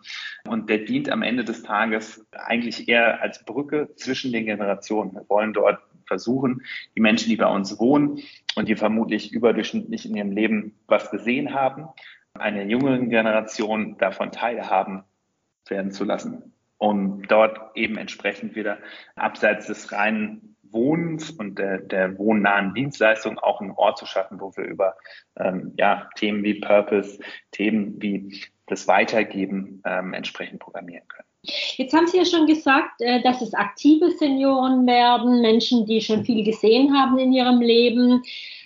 und 0.47 0.69
der 0.69 0.79
dient 0.79 1.09
am 1.09 1.23
Ende 1.23 1.43
des 1.43 1.63
Tages 1.63 2.25
eigentlich 2.31 2.87
eher 2.87 3.21
als 3.21 3.43
Brücke 3.43 3.89
zwischen 3.95 4.31
den 4.31 4.45
Generationen. 4.45 5.13
Wir 5.13 5.27
wollen 5.27 5.53
dort 5.53 5.79
versuchen, 6.05 6.61
die 6.95 7.01
Menschen, 7.01 7.29
die 7.29 7.37
bei 7.37 7.47
uns 7.47 7.79
wohnen 7.79 8.19
und 8.55 8.69
die 8.69 8.75
vermutlich 8.75 9.33
überdurchschnittlich 9.33 10.05
in 10.05 10.15
ihrem 10.15 10.31
Leben 10.31 10.79
was 10.85 11.09
gesehen 11.09 11.55
haben, 11.55 11.87
einer 12.35 12.63
jüngeren 12.63 13.09
Generation 13.09 13.97
davon 13.97 14.31
teilhaben 14.31 15.03
werden 15.67 15.91
zu 15.91 16.03
lassen, 16.03 16.52
um 16.77 17.21
dort 17.27 17.59
eben 17.75 17.97
entsprechend 17.97 18.55
wieder 18.55 18.77
abseits 19.15 19.67
des 19.67 19.91
reinen 19.91 20.53
Wohnens 20.73 21.29
und 21.29 21.59
der, 21.59 21.79
der 21.79 22.17
wohnnahen 22.17 22.73
Dienstleistung 22.73 23.39
auch 23.39 23.61
einen 23.61 23.71
Ort 23.71 23.97
zu 23.97 24.05
schaffen, 24.05 24.41
wo 24.41 24.51
wir 24.55 24.65
über 24.65 24.95
ähm, 25.37 25.73
ja, 25.77 26.09
Themen 26.15 26.43
wie 26.43 26.55
Purpose, 26.55 27.19
Themen 27.51 28.01
wie 28.01 28.41
das 28.67 28.87
Weitergeben 28.87 29.81
ähm, 29.85 30.13
entsprechend 30.13 30.59
programmieren 30.59 31.07
können. 31.07 31.27
Jetzt 31.75 31.93
haben 31.93 32.07
Sie 32.07 32.17
ja 32.17 32.25
schon 32.25 32.47
gesagt, 32.47 33.01
äh, 33.01 33.21
dass 33.21 33.41
es 33.41 33.53
aktive 33.53 34.11
Senioren 34.11 34.87
werden, 34.87 35.41
Menschen, 35.41 35.85
die 35.85 36.01
schon 36.01 36.25
viel 36.25 36.43
gesehen 36.43 36.97
haben 36.97 37.17
in 37.17 37.33
ihrem 37.33 37.61
Leben. 37.61 38.23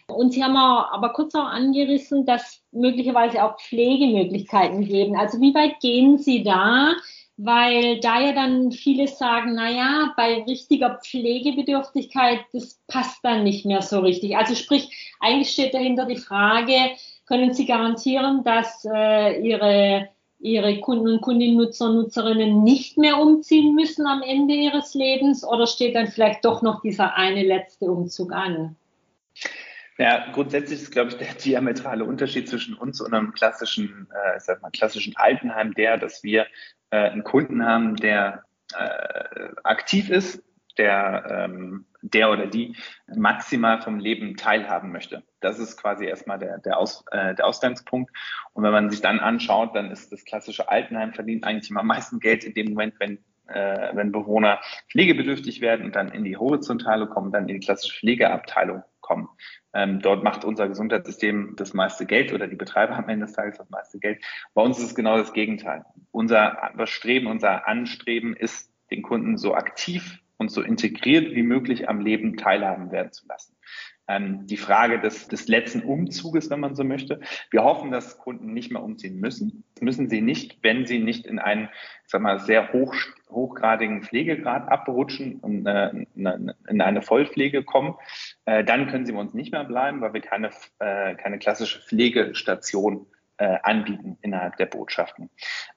Und 0.07 0.33
Sie 0.33 0.43
haben 0.43 0.55
aber 0.55 1.09
kurz 1.09 1.35
auch 1.35 1.47
angerissen, 1.47 2.25
dass 2.25 2.63
möglicherweise 2.71 3.43
auch 3.43 3.59
Pflegemöglichkeiten 3.59 4.85
geben. 4.85 5.17
Also 5.17 5.41
wie 5.41 5.53
weit 5.53 5.79
gehen 5.81 6.17
Sie 6.17 6.43
da? 6.43 6.93
Weil 7.37 7.99
da 7.99 8.19
ja 8.19 8.33
dann 8.33 8.71
viele 8.71 9.07
sagen, 9.07 9.53
na 9.55 9.69
ja, 9.69 10.13
bei 10.17 10.43
richtiger 10.43 10.99
Pflegebedürftigkeit, 11.03 12.39
das 12.51 12.81
passt 12.87 13.23
dann 13.23 13.43
nicht 13.43 13.65
mehr 13.65 13.83
so 13.83 13.99
richtig. 13.99 14.35
Also 14.35 14.55
sprich, 14.55 15.15
eigentlich 15.19 15.51
steht 15.51 15.75
dahinter 15.75 16.05
die 16.05 16.17
Frage, 16.17 16.73
können 17.27 17.53
Sie 17.53 17.65
garantieren, 17.65 18.43
dass 18.43 18.85
äh, 18.85 19.39
Ihre 19.39 20.09
Ihre 20.39 20.79
Kunden 20.81 21.07
und 21.13 21.21
Kundinnen, 21.21 21.57
Nutzer, 21.57 21.91
Nutzerinnen 21.91 22.63
nicht 22.63 22.97
mehr 22.97 23.19
umziehen 23.19 23.73
müssen 23.73 24.05
am 24.05 24.21
Ende 24.21 24.53
ihres 24.53 24.93
Lebens 24.93 25.43
oder 25.43 25.65
steht 25.65 25.95
dann 25.95 26.07
vielleicht 26.07 26.45
doch 26.45 26.61
noch 26.61 26.81
dieser 26.81 27.15
eine 27.15 27.43
letzte 27.43 27.85
Umzug 27.85 28.31
an? 28.31 28.75
Ja, 29.97 30.31
grundsätzlich 30.31 30.81
ist, 30.81 30.91
glaube 30.91 31.09
ich, 31.09 31.17
der 31.17 31.33
diametrale 31.43 32.03
Unterschied 32.03 32.47
zwischen 32.47 32.75
uns 32.75 33.01
und 33.01 33.13
einem 33.13 33.33
klassischen, 33.33 34.07
äh, 34.11 34.39
sag 34.39 34.61
mal, 34.61 34.71
klassischen 34.71 35.15
Altenheim 35.15 35.73
der, 35.73 35.97
dass 35.97 36.23
wir 36.23 36.47
äh, 36.91 37.09
einen 37.09 37.23
Kunden 37.23 37.65
haben, 37.65 37.95
der 37.95 38.43
äh, 38.73 39.49
aktiv 39.63 40.09
ist, 40.09 40.43
der, 40.77 41.25
ähm, 41.29 41.85
der 42.01 42.29
oder 42.29 42.45
die 42.45 42.75
maximal 43.15 43.81
vom 43.81 43.99
Leben 43.99 44.37
teilhaben 44.37 44.91
möchte. 44.91 45.23
Das 45.39 45.57
ist 45.57 45.77
quasi 45.77 46.05
erstmal 46.05 46.37
der, 46.37 46.59
der, 46.59 46.77
Aus, 46.77 47.03
äh, 47.11 47.33
der 47.33 47.47
Ausgangspunkt. 47.47 48.11
Und 48.53 48.63
wenn 48.63 48.71
man 48.71 48.89
sich 48.91 49.01
dann 49.01 49.19
anschaut, 49.19 49.75
dann 49.75 49.89
ist 49.89 50.11
das 50.11 50.23
klassische 50.23 50.69
Altenheim 50.69 51.13
verdient 51.13 51.43
eigentlich 51.43 51.71
immer 51.71 51.79
am 51.79 51.87
meisten 51.87 52.19
Geld 52.19 52.43
in 52.43 52.53
dem 52.53 52.69
Moment, 52.69 52.95
wenn 52.99 53.23
äh, 53.47 53.95
wenn 53.95 54.11
Bewohner 54.11 54.59
pflegebedürftig 54.91 55.61
werden 55.61 55.85
und 55.85 55.95
dann 55.95 56.11
in 56.11 56.23
die 56.23 56.37
horizontale 56.37 57.07
kommen, 57.07 57.31
dann 57.31 57.47
in 57.47 57.59
die 57.59 57.65
klassische 57.65 57.99
Pflegeabteilung 57.99 58.83
kommen. 59.01 59.29
Ähm, 59.73 60.01
dort 60.01 60.23
macht 60.23 60.43
unser 60.43 60.67
Gesundheitssystem 60.67 61.55
das 61.55 61.73
meiste 61.73 62.05
Geld 62.05 62.33
oder 62.33 62.47
die 62.47 62.55
Betreiber 62.55 62.95
am 62.95 63.09
Ende 63.09 63.25
des 63.25 63.35
Tages 63.35 63.57
das 63.57 63.69
meiste 63.69 63.99
Geld. 63.99 64.23
Bei 64.53 64.61
uns 64.61 64.79
ist 64.79 64.85
es 64.85 64.95
genau 64.95 65.17
das 65.17 65.33
Gegenteil. 65.33 65.85
Unser 66.11 66.71
Streben, 66.85 67.27
unser 67.27 67.67
Anstreben 67.67 68.35
ist, 68.35 68.71
den 68.91 69.01
Kunden 69.01 69.37
so 69.37 69.53
aktiv 69.53 70.19
und 70.37 70.51
so 70.51 70.61
integriert 70.61 71.35
wie 71.35 71.43
möglich 71.43 71.89
am 71.89 71.99
Leben 71.99 72.37
teilhaben 72.37 72.91
werden 72.91 73.11
zu 73.11 73.27
lassen 73.27 73.56
ähm, 74.07 74.47
die 74.47 74.57
Frage 74.57 74.99
des, 74.99 75.27
des 75.27 75.47
letzten 75.47 75.81
Umzuges, 75.81 76.49
wenn 76.49 76.59
man 76.59 76.75
so 76.75 76.83
möchte. 76.83 77.19
Wir 77.51 77.63
hoffen, 77.63 77.91
dass 77.91 78.17
Kunden 78.17 78.53
nicht 78.53 78.71
mehr 78.71 78.83
umziehen 78.83 79.19
müssen. 79.19 79.63
Das 79.75 79.81
müssen 79.81 80.09
sie 80.09 80.21
nicht, 80.21 80.59
wenn 80.63 80.85
sie 80.85 80.99
nicht 80.99 81.25
in 81.25 81.39
einen, 81.39 81.69
ich 82.05 82.11
sag 82.11 82.21
mal, 82.21 82.39
sehr 82.39 82.73
hoch, 82.73 82.95
hochgradigen 83.29 84.03
Pflegegrad 84.03 84.69
abrutschen 84.69 85.39
und 85.39 85.65
äh, 85.65 85.91
in 86.15 86.81
eine 86.81 87.01
Vollpflege 87.01 87.63
kommen. 87.63 87.95
Äh, 88.45 88.63
dann 88.63 88.87
können 88.87 89.05
sie 89.05 89.11
bei 89.11 89.19
uns 89.19 89.33
nicht 89.33 89.51
mehr 89.51 89.65
bleiben, 89.65 90.01
weil 90.01 90.13
wir 90.13 90.21
keine, 90.21 90.51
äh, 90.79 91.15
keine 91.15 91.39
klassische 91.39 91.81
Pflegestation 91.81 93.07
äh, 93.37 93.57
anbieten 93.63 94.17
innerhalb 94.21 94.57
der 94.57 94.65
Botschaften. 94.65 95.29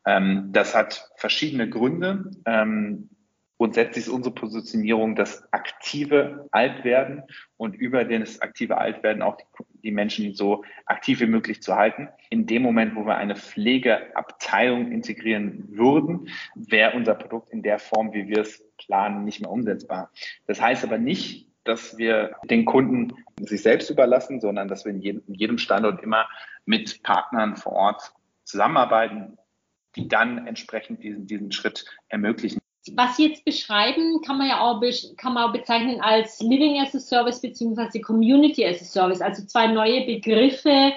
Ähm, 0.07 0.49
das 0.53 0.75
hat 0.75 1.11
verschiedene 1.17 1.69
Gründe. 1.69 2.31
Ähm, 2.47 3.11
Grundsätzlich 3.61 4.07
ist 4.07 4.09
unsere 4.09 4.35
Positionierung 4.35 5.17
das 5.17 5.47
aktive 5.53 6.49
Altwerden 6.51 7.25
und 7.59 7.75
über 7.75 8.07
das 8.07 8.41
aktive 8.41 8.79
Altwerden 8.79 9.21
auch 9.21 9.37
die, 9.37 9.45
die, 9.83 9.91
Menschen 9.91 10.33
so 10.33 10.65
aktiv 10.87 11.21
wie 11.21 11.27
möglich 11.27 11.61
zu 11.61 11.77
halten. 11.77 12.09
In 12.31 12.47
dem 12.47 12.63
Moment, 12.63 12.97
wo 12.97 13.05
wir 13.05 13.17
eine 13.17 13.37
Pflegeabteilung 13.37 14.91
integrieren 14.91 15.67
würden, 15.69 16.31
wäre 16.55 16.97
unser 16.97 17.15
Produkt 17.15 17.51
in 17.51 17.61
der 17.63 17.79
Form, 17.79 18.15
wie 18.15 18.29
wir 18.29 18.39
es 18.39 18.65
planen, 18.79 19.27
nicht 19.27 19.43
mehr 19.43 19.51
umsetzbar. 19.51 20.11
Das 20.47 20.59
heißt 20.59 20.83
aber 20.83 20.97
nicht, 20.97 21.47
dass 21.65 21.99
wir 21.99 22.37
den 22.45 22.65
Kunden 22.65 23.13
sich 23.41 23.61
selbst 23.61 23.91
überlassen, 23.91 24.41
sondern 24.41 24.69
dass 24.69 24.87
wir 24.87 24.93
in 24.93 25.03
jedem, 25.03 25.59
Standort 25.59 26.03
immer 26.03 26.27
mit 26.65 27.03
Partnern 27.03 27.57
vor 27.57 27.73
Ort 27.73 28.15
zusammenarbeiten, 28.45 29.37
die 29.97 30.09
dann 30.09 30.47
entsprechend 30.47 31.03
diesen, 31.03 31.27
diesen 31.27 31.53
Schritt 31.53 31.85
ermöglichen 32.09 32.60
was 32.93 33.17
Sie 33.17 33.27
jetzt 33.29 33.45
beschreiben, 33.45 34.21
kann 34.23 34.39
man 34.39 34.49
ja 34.49 34.61
auch, 34.61 34.81
kann 35.17 35.35
man 35.35 35.49
auch 35.49 35.53
bezeichnen 35.53 36.01
als 36.01 36.41
Living 36.41 36.81
as 36.81 36.95
a 36.95 36.99
Service 36.99 37.41
beziehungsweise 37.41 38.01
Community 38.01 38.65
as 38.65 38.81
a 38.81 38.85
Service, 38.85 39.21
also 39.21 39.45
zwei 39.45 39.67
neue 39.67 40.07
Begriffe 40.07 40.93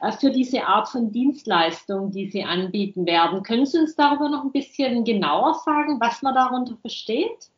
äh, 0.00 0.12
für 0.12 0.30
diese 0.30 0.64
Art 0.64 0.88
von 0.88 1.12
Dienstleistung, 1.12 2.10
die 2.10 2.28
Sie 2.28 2.42
anbieten 2.42 3.06
werden. 3.06 3.42
Können 3.42 3.66
Sie 3.66 3.78
uns 3.78 3.94
darüber 3.94 4.28
noch 4.28 4.44
ein 4.44 4.52
bisschen 4.52 5.04
genauer 5.04 5.54
sagen, 5.64 6.00
was 6.00 6.22
man 6.22 6.34
darunter 6.34 6.76
versteht? 6.80 7.50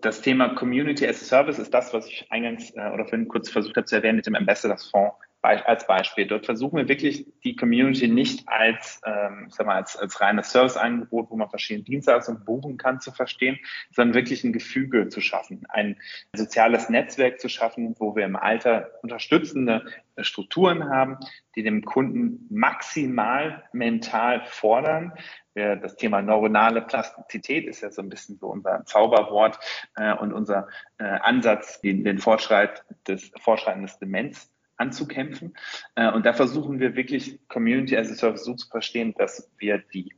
Das 0.00 0.20
Thema 0.20 0.48
Community 0.54 1.06
as 1.06 1.22
a 1.22 1.24
Service 1.24 1.58
ist 1.58 1.72
das, 1.72 1.92
was 1.92 2.06
ich 2.06 2.26
eingangs 2.30 2.70
äh, 2.70 2.90
oder 2.92 3.04
vorhin 3.04 3.28
kurz 3.28 3.50
versucht 3.50 3.76
habe 3.76 3.86
zu 3.86 3.96
erwähnen 3.96 4.16
mit 4.16 4.26
dem 4.26 4.34
Ambassadors 4.34 4.90
Fonds 4.90 5.14
als 5.42 5.86
Beispiel. 5.86 6.26
Dort 6.26 6.46
versuchen 6.46 6.76
wir 6.76 6.88
wirklich 6.88 7.26
die 7.42 7.56
Community 7.56 8.06
nicht 8.06 8.48
als, 8.48 9.00
ähm, 9.04 9.48
sag 9.50 9.66
mal, 9.66 9.76
als, 9.76 9.96
als 9.96 10.20
reines 10.20 10.52
Serviceangebot, 10.52 11.30
wo 11.30 11.36
man 11.36 11.50
verschiedene 11.50 11.84
Dienstleistungen 11.84 12.44
buchen 12.44 12.76
kann, 12.76 13.00
zu 13.00 13.10
verstehen, 13.10 13.58
sondern 13.90 14.14
wirklich 14.14 14.44
ein 14.44 14.52
Gefüge 14.52 15.08
zu 15.08 15.20
schaffen, 15.20 15.66
ein 15.68 15.98
soziales 16.34 16.88
Netzwerk 16.88 17.40
zu 17.40 17.48
schaffen, 17.48 17.96
wo 17.98 18.14
wir 18.14 18.24
im 18.24 18.36
Alter 18.36 18.90
unterstützende 19.02 19.84
Strukturen 20.18 20.88
haben, 20.88 21.18
die 21.56 21.62
dem 21.62 21.84
Kunden 21.84 22.46
maximal 22.50 23.64
mental 23.72 24.42
fordern. 24.46 25.12
Das 25.54 25.96
Thema 25.96 26.22
neuronale 26.22 26.82
Plastizität 26.82 27.66
ist 27.66 27.82
ja 27.82 27.90
so 27.90 28.00
ein 28.00 28.08
bisschen 28.08 28.38
so 28.38 28.46
unser 28.46 28.84
Zauberwort 28.86 29.58
äh, 29.96 30.14
und 30.14 30.32
unser 30.32 30.68
äh, 30.98 31.04
Ansatz, 31.04 31.80
den, 31.82 32.04
den 32.04 32.18
Fortschritt 32.18 32.84
des 33.06 33.32
Fortschreiten 33.38 33.82
des 33.82 33.98
Demenz 33.98 34.51
anzukämpfen. 34.82 35.54
Äh, 35.94 36.10
und 36.12 36.26
da 36.26 36.32
versuchen 36.32 36.80
wir 36.80 36.96
wirklich 36.96 37.38
Community 37.48 37.96
as 37.96 38.10
a 38.10 38.14
Service 38.14 38.44
so 38.44 38.54
zu 38.54 38.68
verstehen, 38.68 39.14
dass 39.16 39.50
wir 39.58 39.78
die 39.78 40.12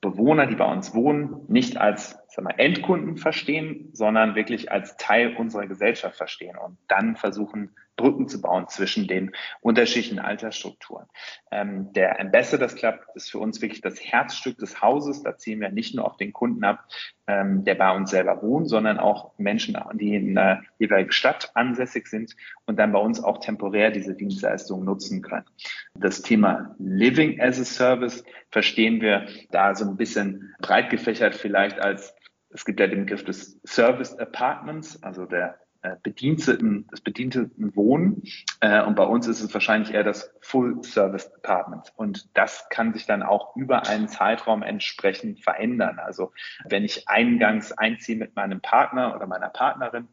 Bewohner, 0.00 0.46
die 0.46 0.56
bei 0.56 0.70
uns 0.70 0.94
wohnen, 0.94 1.44
nicht 1.48 1.76
als 1.76 2.18
sag 2.28 2.44
mal, 2.44 2.54
Endkunden 2.58 3.16
verstehen, 3.16 3.90
sondern 3.92 4.34
wirklich 4.34 4.70
als 4.70 4.96
Teil 4.96 5.36
unserer 5.36 5.66
Gesellschaft 5.66 6.16
verstehen 6.16 6.56
und 6.56 6.76
dann 6.88 7.16
versuchen, 7.16 7.70
Brücken 7.96 8.28
zu 8.28 8.40
bauen 8.40 8.68
zwischen 8.68 9.06
den 9.06 9.32
unterschiedlichen 9.60 10.18
Altersstrukturen. 10.18 11.06
Ähm, 11.50 11.92
der 11.92 12.20
Ambassadors 12.20 12.74
Club 12.74 13.06
ist 13.14 13.30
für 13.30 13.38
uns 13.38 13.60
wirklich 13.60 13.80
das 13.80 14.00
Herzstück 14.00 14.58
des 14.58 14.80
Hauses. 14.80 15.22
Da 15.22 15.36
ziehen 15.36 15.60
wir 15.60 15.70
nicht 15.70 15.94
nur 15.94 16.06
auf 16.06 16.16
den 16.16 16.32
Kunden 16.32 16.64
ab, 16.64 16.86
ähm, 17.26 17.64
der 17.64 17.74
bei 17.74 17.94
uns 17.94 18.10
selber 18.10 18.42
wohnt, 18.42 18.68
sondern 18.68 18.98
auch 18.98 19.38
Menschen, 19.38 19.76
die 19.94 20.14
in 20.14 20.34
der 20.34 20.62
jeweiligen 20.78 21.12
Stadt 21.12 21.50
ansässig 21.54 22.06
sind 22.08 22.34
und 22.66 22.78
dann 22.78 22.92
bei 22.92 22.98
uns 22.98 23.22
auch 23.22 23.38
temporär 23.38 23.90
diese 23.90 24.14
Dienstleistungen 24.14 24.84
nutzen 24.84 25.22
können. 25.22 25.46
Das 25.94 26.22
Thema 26.22 26.74
Living 26.78 27.40
as 27.40 27.60
a 27.60 27.64
Service 27.64 28.24
verstehen 28.50 29.00
wir 29.00 29.26
da 29.50 29.74
so 29.74 29.84
ein 29.84 29.96
bisschen 29.96 30.54
breit 30.60 30.90
gefächert 30.90 31.34
vielleicht 31.34 31.80
als 31.80 32.14
es 32.54 32.64
gibt 32.64 32.80
ja 32.80 32.86
den 32.86 33.06
Begriff 33.06 33.24
des 33.24 33.58
Service 33.64 34.14
Apartments, 34.18 35.02
also 35.02 35.24
der 35.24 35.58
Bediensteten, 36.02 36.86
des 36.88 37.00
Bediensteten 37.00 37.74
Wohnen. 37.74 38.22
Äh, 38.60 38.82
und 38.82 38.94
bei 38.94 39.04
uns 39.04 39.26
ist 39.26 39.42
es 39.42 39.52
wahrscheinlich 39.52 39.92
eher 39.92 40.04
das 40.04 40.32
Full 40.40 40.82
Service 40.84 41.32
Apartment. 41.34 41.92
Und 41.96 42.36
das 42.36 42.68
kann 42.70 42.92
sich 42.92 43.06
dann 43.06 43.22
auch 43.22 43.56
über 43.56 43.86
einen 43.88 44.08
Zeitraum 44.08 44.62
entsprechend 44.62 45.42
verändern. 45.42 45.98
Also 45.98 46.32
wenn 46.64 46.84
ich 46.84 47.08
eingangs 47.08 47.72
einziehe 47.72 48.16
mit 48.16 48.36
meinem 48.36 48.60
Partner 48.60 49.14
oder 49.14 49.26
meiner 49.26 49.48
Partnerin 49.48 50.08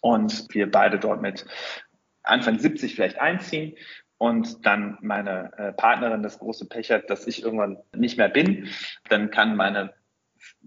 und 0.00 0.46
wir 0.50 0.70
beide 0.70 0.98
dort 0.98 1.22
mit 1.22 1.46
Anfang 2.22 2.58
70 2.58 2.94
vielleicht 2.94 3.18
einziehen 3.20 3.76
und 4.18 4.64
dann 4.66 4.98
meine 5.00 5.52
äh, 5.56 5.72
Partnerin 5.72 6.22
das 6.22 6.38
große 6.38 6.68
Pech 6.68 6.90
hat, 6.90 7.10
dass 7.10 7.26
ich 7.26 7.42
irgendwann 7.42 7.78
nicht 7.94 8.18
mehr 8.18 8.28
bin, 8.28 8.68
dann 9.08 9.30
kann 9.30 9.56
meine 9.56 9.94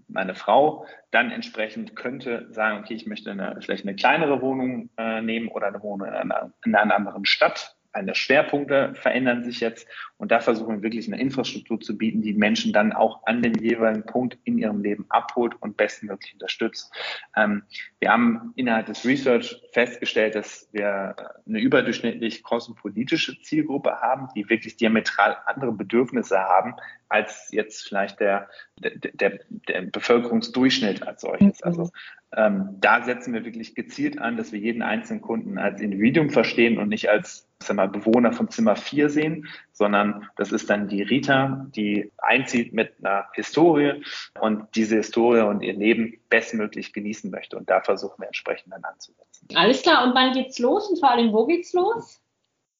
meine 0.06 0.34
Frau 0.34 0.86
dann 1.10 1.30
entsprechend 1.30 1.96
könnte 1.96 2.46
sagen, 2.50 2.78
okay, 2.78 2.94
ich 2.94 3.06
möchte 3.06 3.30
eine, 3.30 3.58
vielleicht 3.60 3.84
eine 3.84 3.96
kleinere 3.96 4.40
Wohnung 4.42 4.90
äh, 4.96 5.20
nehmen 5.22 5.48
oder 5.48 5.68
eine 5.68 5.82
Wohnung 5.82 6.08
in 6.08 6.14
einer, 6.14 6.52
in 6.64 6.74
einer 6.74 6.94
anderen 6.94 7.24
Stadt 7.24 7.77
eine 7.92 8.14
Schwerpunkte 8.14 8.94
verändern 8.94 9.44
sich 9.44 9.60
jetzt 9.60 9.86
und 10.16 10.30
da 10.30 10.40
versuchen 10.40 10.76
wir 10.76 10.82
wirklich 10.82 11.06
eine 11.06 11.20
Infrastruktur 11.20 11.80
zu 11.80 11.96
bieten, 11.96 12.22
die 12.22 12.34
Menschen 12.34 12.72
dann 12.72 12.92
auch 12.92 13.26
an 13.26 13.42
den 13.42 13.54
jeweiligen 13.54 14.04
Punkt 14.04 14.38
in 14.44 14.58
ihrem 14.58 14.82
Leben 14.82 15.06
abholt 15.08 15.54
und 15.60 15.76
bestmöglich 15.76 16.34
unterstützt. 16.34 16.92
Ähm, 17.36 17.62
wir 18.00 18.10
haben 18.10 18.52
innerhalb 18.56 18.86
des 18.86 19.04
Research 19.04 19.60
festgestellt, 19.72 20.34
dass 20.34 20.68
wir 20.72 21.14
eine 21.46 21.60
überdurchschnittlich 21.60 22.42
kosmopolitische 22.42 23.40
Zielgruppe 23.40 24.00
haben, 24.00 24.28
die 24.34 24.48
wirklich 24.48 24.76
diametral 24.76 25.36
andere 25.46 25.72
Bedürfnisse 25.72 26.38
haben 26.38 26.74
als 27.08 27.48
jetzt 27.52 27.88
vielleicht 27.88 28.20
der, 28.20 28.48
der, 28.78 28.90
der, 28.96 29.40
der 29.68 29.82
Bevölkerungsdurchschnitt 29.82 31.06
als 31.06 31.22
solches. 31.22 31.62
Also. 31.62 31.90
Ähm, 32.36 32.76
da 32.80 33.02
setzen 33.02 33.32
wir 33.32 33.44
wirklich 33.44 33.74
gezielt 33.74 34.18
an, 34.18 34.36
dass 34.36 34.52
wir 34.52 34.58
jeden 34.58 34.82
einzelnen 34.82 35.22
Kunden 35.22 35.58
als 35.58 35.80
Individuum 35.80 36.30
verstehen 36.30 36.78
und 36.78 36.88
nicht 36.88 37.08
als 37.08 37.48
sag 37.62 37.76
mal, 37.76 37.88
Bewohner 37.88 38.32
von 38.32 38.50
Zimmer 38.50 38.76
4 38.76 39.08
sehen, 39.08 39.48
sondern 39.72 40.28
das 40.36 40.52
ist 40.52 40.68
dann 40.70 40.88
die 40.88 41.02
Rita, 41.02 41.66
die 41.74 42.12
einzieht 42.18 42.72
mit 42.72 42.94
einer 42.98 43.26
Historie 43.32 44.02
und 44.40 44.66
diese 44.74 44.96
Historie 44.96 45.40
und 45.40 45.62
ihr 45.62 45.74
Leben 45.74 46.18
bestmöglich 46.28 46.92
genießen 46.92 47.30
möchte. 47.30 47.56
Und 47.56 47.70
da 47.70 47.80
versuchen 47.80 48.20
wir 48.20 48.26
entsprechend 48.26 48.72
dann 48.72 48.84
anzusetzen. 48.84 49.48
Alles 49.54 49.82
klar. 49.82 50.04
Und 50.04 50.14
wann 50.14 50.32
geht's 50.32 50.58
los 50.58 50.88
und 50.88 51.00
vor 51.00 51.10
allem 51.10 51.32
wo 51.32 51.46
geht's 51.46 51.72
los? 51.72 52.20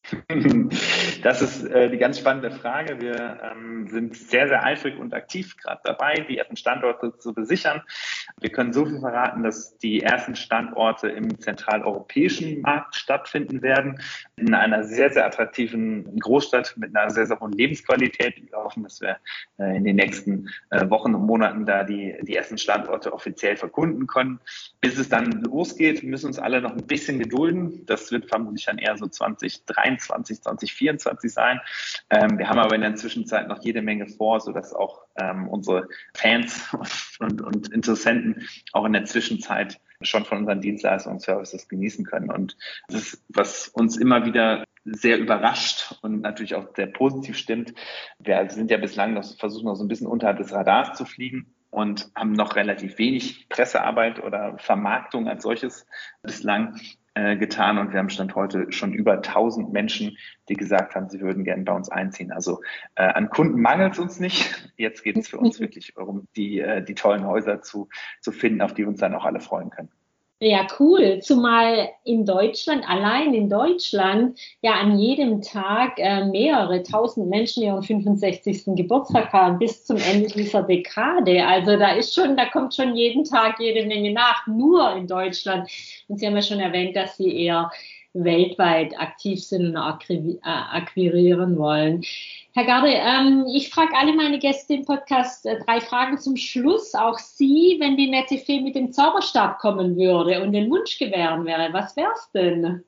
Das 1.23 1.43
ist 1.43 1.65
äh, 1.65 1.91
die 1.91 1.99
ganz 1.99 2.19
spannende 2.19 2.51
Frage. 2.51 3.01
Wir 3.01 3.41
ähm, 3.43 3.89
sind 3.89 4.17
sehr, 4.17 4.49
sehr 4.49 4.63
eifrig 4.63 4.99
und 4.99 5.13
aktiv 5.13 5.57
gerade 5.57 5.81
dabei, 5.85 6.15
die 6.29 6.39
ersten 6.39 6.57
Standorte 6.57 7.19
zu 7.19 7.35
besichern. 7.35 7.83
Wir 8.41 8.51
können 8.51 8.73
so 8.73 8.87
viel 8.87 9.01
verraten, 9.01 9.43
dass 9.43 9.79
die 9.79 10.03
ersten 10.03 10.37
Standorte 10.37 11.09
im 11.09 11.39
zentraleuropäischen 11.41 12.61
Markt 12.61 12.97
stattfinden 12.97 13.63
werden, 13.63 14.01
in 14.37 14.55
einer 14.55 14.85
sehr, 14.85 15.11
sehr 15.11 15.27
attraktiven 15.27 16.19
Großstadt 16.19 16.77
mit 16.77 16.97
einer 16.97 17.11
sehr, 17.11 17.27
sehr 17.27 17.41
hohen 17.41 17.53
Lebensqualität. 17.53 18.37
Wir 18.51 18.59
hoffen, 18.59 18.83
dass 18.83 19.01
wir 19.01 19.17
äh, 19.59 19.77
in 19.77 19.85
den 19.85 19.97
nächsten 19.97 20.49
äh, 20.71 20.89
Wochen 20.91 21.15
und 21.15 21.27
Monaten 21.27 21.67
da 21.67 21.85
die, 21.85 22.17
die 22.23 22.37
ersten 22.37 22.59
Standorte 22.59 23.13
offiziell 23.13 23.57
verkunden 23.57 24.07
können. 24.07 24.41
Bis 24.81 24.99
es 24.99 25.09
dann 25.09 25.43
losgeht, 25.43 26.03
müssen 26.03 26.27
uns 26.27 26.39
alle 26.39 26.61
noch 26.61 26.73
ein 26.73 26.87
bisschen 26.87 27.19
gedulden. 27.19 27.85
Das 27.87 28.11
wird 28.13 28.29
vermutlich 28.29 28.67
dann 28.67 28.79
eher 28.79 28.97
so 28.97 29.07
2023 29.07 29.79
2023, 29.89 30.43
2024 30.43 31.33
sein. 31.33 31.61
Ähm, 32.11 32.39
wir 32.39 32.49
haben 32.49 32.59
aber 32.59 32.75
in 32.75 32.83
der 32.83 32.95
Zwischenzeit 32.97 33.49
noch 33.49 33.63
jede 33.63 33.83
Menge 33.83 34.07
vor, 34.07 34.41
sodass 34.41 34.73
auch 34.73 35.03
ähm, 35.19 35.49
unsere 35.49 35.89
Fans 36.15 36.69
und, 37.19 37.43
und 37.43 37.73
Interessenten 37.73 38.49
auch 38.73 38.85
in 38.85 38.93
der 38.93 39.05
Zwischenzeit 39.05 39.81
schon 40.01 40.25
von 40.25 40.39
unseren 40.39 40.61
Dienstleistungen 40.61 41.17
und 41.17 41.23
Services 41.23 41.69
genießen 41.69 42.05
können. 42.05 42.31
Und 42.31 42.57
das 42.89 43.15
ist, 43.15 43.25
was 43.29 43.69
uns 43.69 43.97
immer 43.97 44.25
wieder 44.25 44.65
sehr 44.85 45.19
überrascht 45.19 45.97
und 46.03 46.21
natürlich 46.21 46.55
auch 46.55 46.75
sehr 46.75 46.87
positiv 46.87 47.37
stimmt. 47.37 47.75
Wir 48.19 48.49
sind 48.49 48.71
ja 48.71 48.79
bislang 48.79 49.15
noch, 49.15 49.25
versuchen 49.37 49.67
noch 49.67 49.75
so 49.75 49.85
ein 49.85 49.89
bisschen 49.89 50.07
unterhalb 50.07 50.39
des 50.39 50.53
Radars 50.53 50.97
zu 50.97 51.05
fliegen 51.05 51.53
und 51.71 52.11
haben 52.15 52.33
noch 52.33 52.57
relativ 52.57 52.99
wenig 52.99 53.49
Pressearbeit 53.49 54.23
oder 54.23 54.57
Vermarktung 54.59 55.29
als 55.29 55.43
solches 55.43 55.87
bislang. 56.23 56.81
Äh, 57.19 57.37
getan 57.37 57.79
und 57.79 57.91
wir 57.91 57.99
haben 57.99 58.11
Stand 58.11 58.37
heute 58.37 58.71
schon 58.71 58.93
über 58.93 59.15
1000 59.15 59.73
Menschen, 59.73 60.17
die 60.49 60.55
gesagt 60.55 60.95
haben, 60.95 61.09
sie 61.09 61.21
würden 61.21 61.43
gerne 61.43 61.65
bei 61.65 61.73
uns 61.73 61.89
einziehen. 61.89 62.31
Also 62.31 62.61
äh, 62.95 63.03
an 63.03 63.29
Kunden 63.29 63.61
mangelt 63.61 63.95
es 63.95 63.99
uns 63.99 64.21
nicht. 64.21 64.73
Jetzt 64.77 65.03
geht 65.03 65.17
es 65.17 65.27
für 65.27 65.39
uns 65.39 65.59
wirklich 65.61 65.95
darum, 65.97 66.29
die, 66.37 66.61
äh, 66.61 66.81
die 66.81 66.95
tollen 66.95 67.27
Häuser 67.27 67.61
zu, 67.61 67.89
zu 68.21 68.31
finden, 68.31 68.63
auf 68.63 68.73
die 68.73 68.85
uns 68.85 69.01
dann 69.01 69.17
auch 69.17 69.25
alle 69.25 69.41
freuen 69.41 69.71
können. 69.71 69.91
Ja, 70.41 70.69
cool. 70.79 71.19
Zumal 71.21 71.91
in 72.05 72.25
Deutschland, 72.25 72.89
allein 72.89 73.35
in 73.35 73.51
Deutschland, 73.51 74.39
ja 74.63 74.75
an 74.75 74.97
jedem 74.97 75.43
Tag 75.43 75.99
äh, 75.99 76.27
mehrere 76.27 76.85
tausend 76.85 77.29
Menschen 77.29 77.65
ihren 77.65 77.83
65. 77.83 78.77
Geburtstag 78.77 79.33
haben 79.33 79.59
bis 79.59 79.85
zum 79.85 79.97
Ende 79.97 80.29
dieser 80.29 80.63
Dekade. 80.63 81.45
Also 81.45 81.77
da 81.77 81.91
ist 81.91 82.15
schon, 82.15 82.37
da 82.37 82.45
kommt 82.47 82.73
schon 82.73 82.95
jeden 82.95 83.25
Tag 83.25 83.59
jede 83.59 83.85
Menge 83.85 84.13
nach, 84.13 84.47
nur 84.47 84.95
in 84.95 85.09
Deutschland. 85.09 85.69
Und 86.07 86.21
Sie 86.21 86.27
haben 86.27 86.37
ja 86.37 86.43
schon 86.43 86.61
erwähnt, 86.61 86.95
dass 86.95 87.17
Sie 87.17 87.37
eher 87.37 87.73
weltweit 88.15 88.99
aktiv 88.99 89.45
sind 89.45 89.77
und 89.77 90.11
äh, 90.11 90.37
akquirieren 90.43 91.57
wollen. 91.59 92.03
Herr 92.55 92.65
Garde, 92.65 92.93
ähm, 92.93 93.47
ich 93.53 93.71
frage 93.71 93.97
alle 93.97 94.15
meine 94.15 94.39
Gäste 94.39 94.75
im 94.75 94.85
Podcast 94.85 95.47
äh, 95.47 95.59
drei 95.65 95.81
Fragen 95.81 96.19
zum 96.19 96.37
Schluss. 96.37 96.95
Auch 96.95 97.19
Sie, 97.19 97.77
wenn 97.79 97.97
die 97.97 98.11
nette 98.11 98.39
Fee 98.39 98.61
mit 98.61 98.75
dem 98.75 98.93
Zauberstab 98.93 99.59
kommen 99.59 99.97
würde 99.97 100.43
und 100.43 100.53
den 100.53 100.71
Wunsch 100.71 100.99
gewähren 100.99 101.45
wäre, 101.45 101.73
was 101.73 101.97
wäre 101.97 102.13
es 102.15 102.31
denn? 102.33 102.85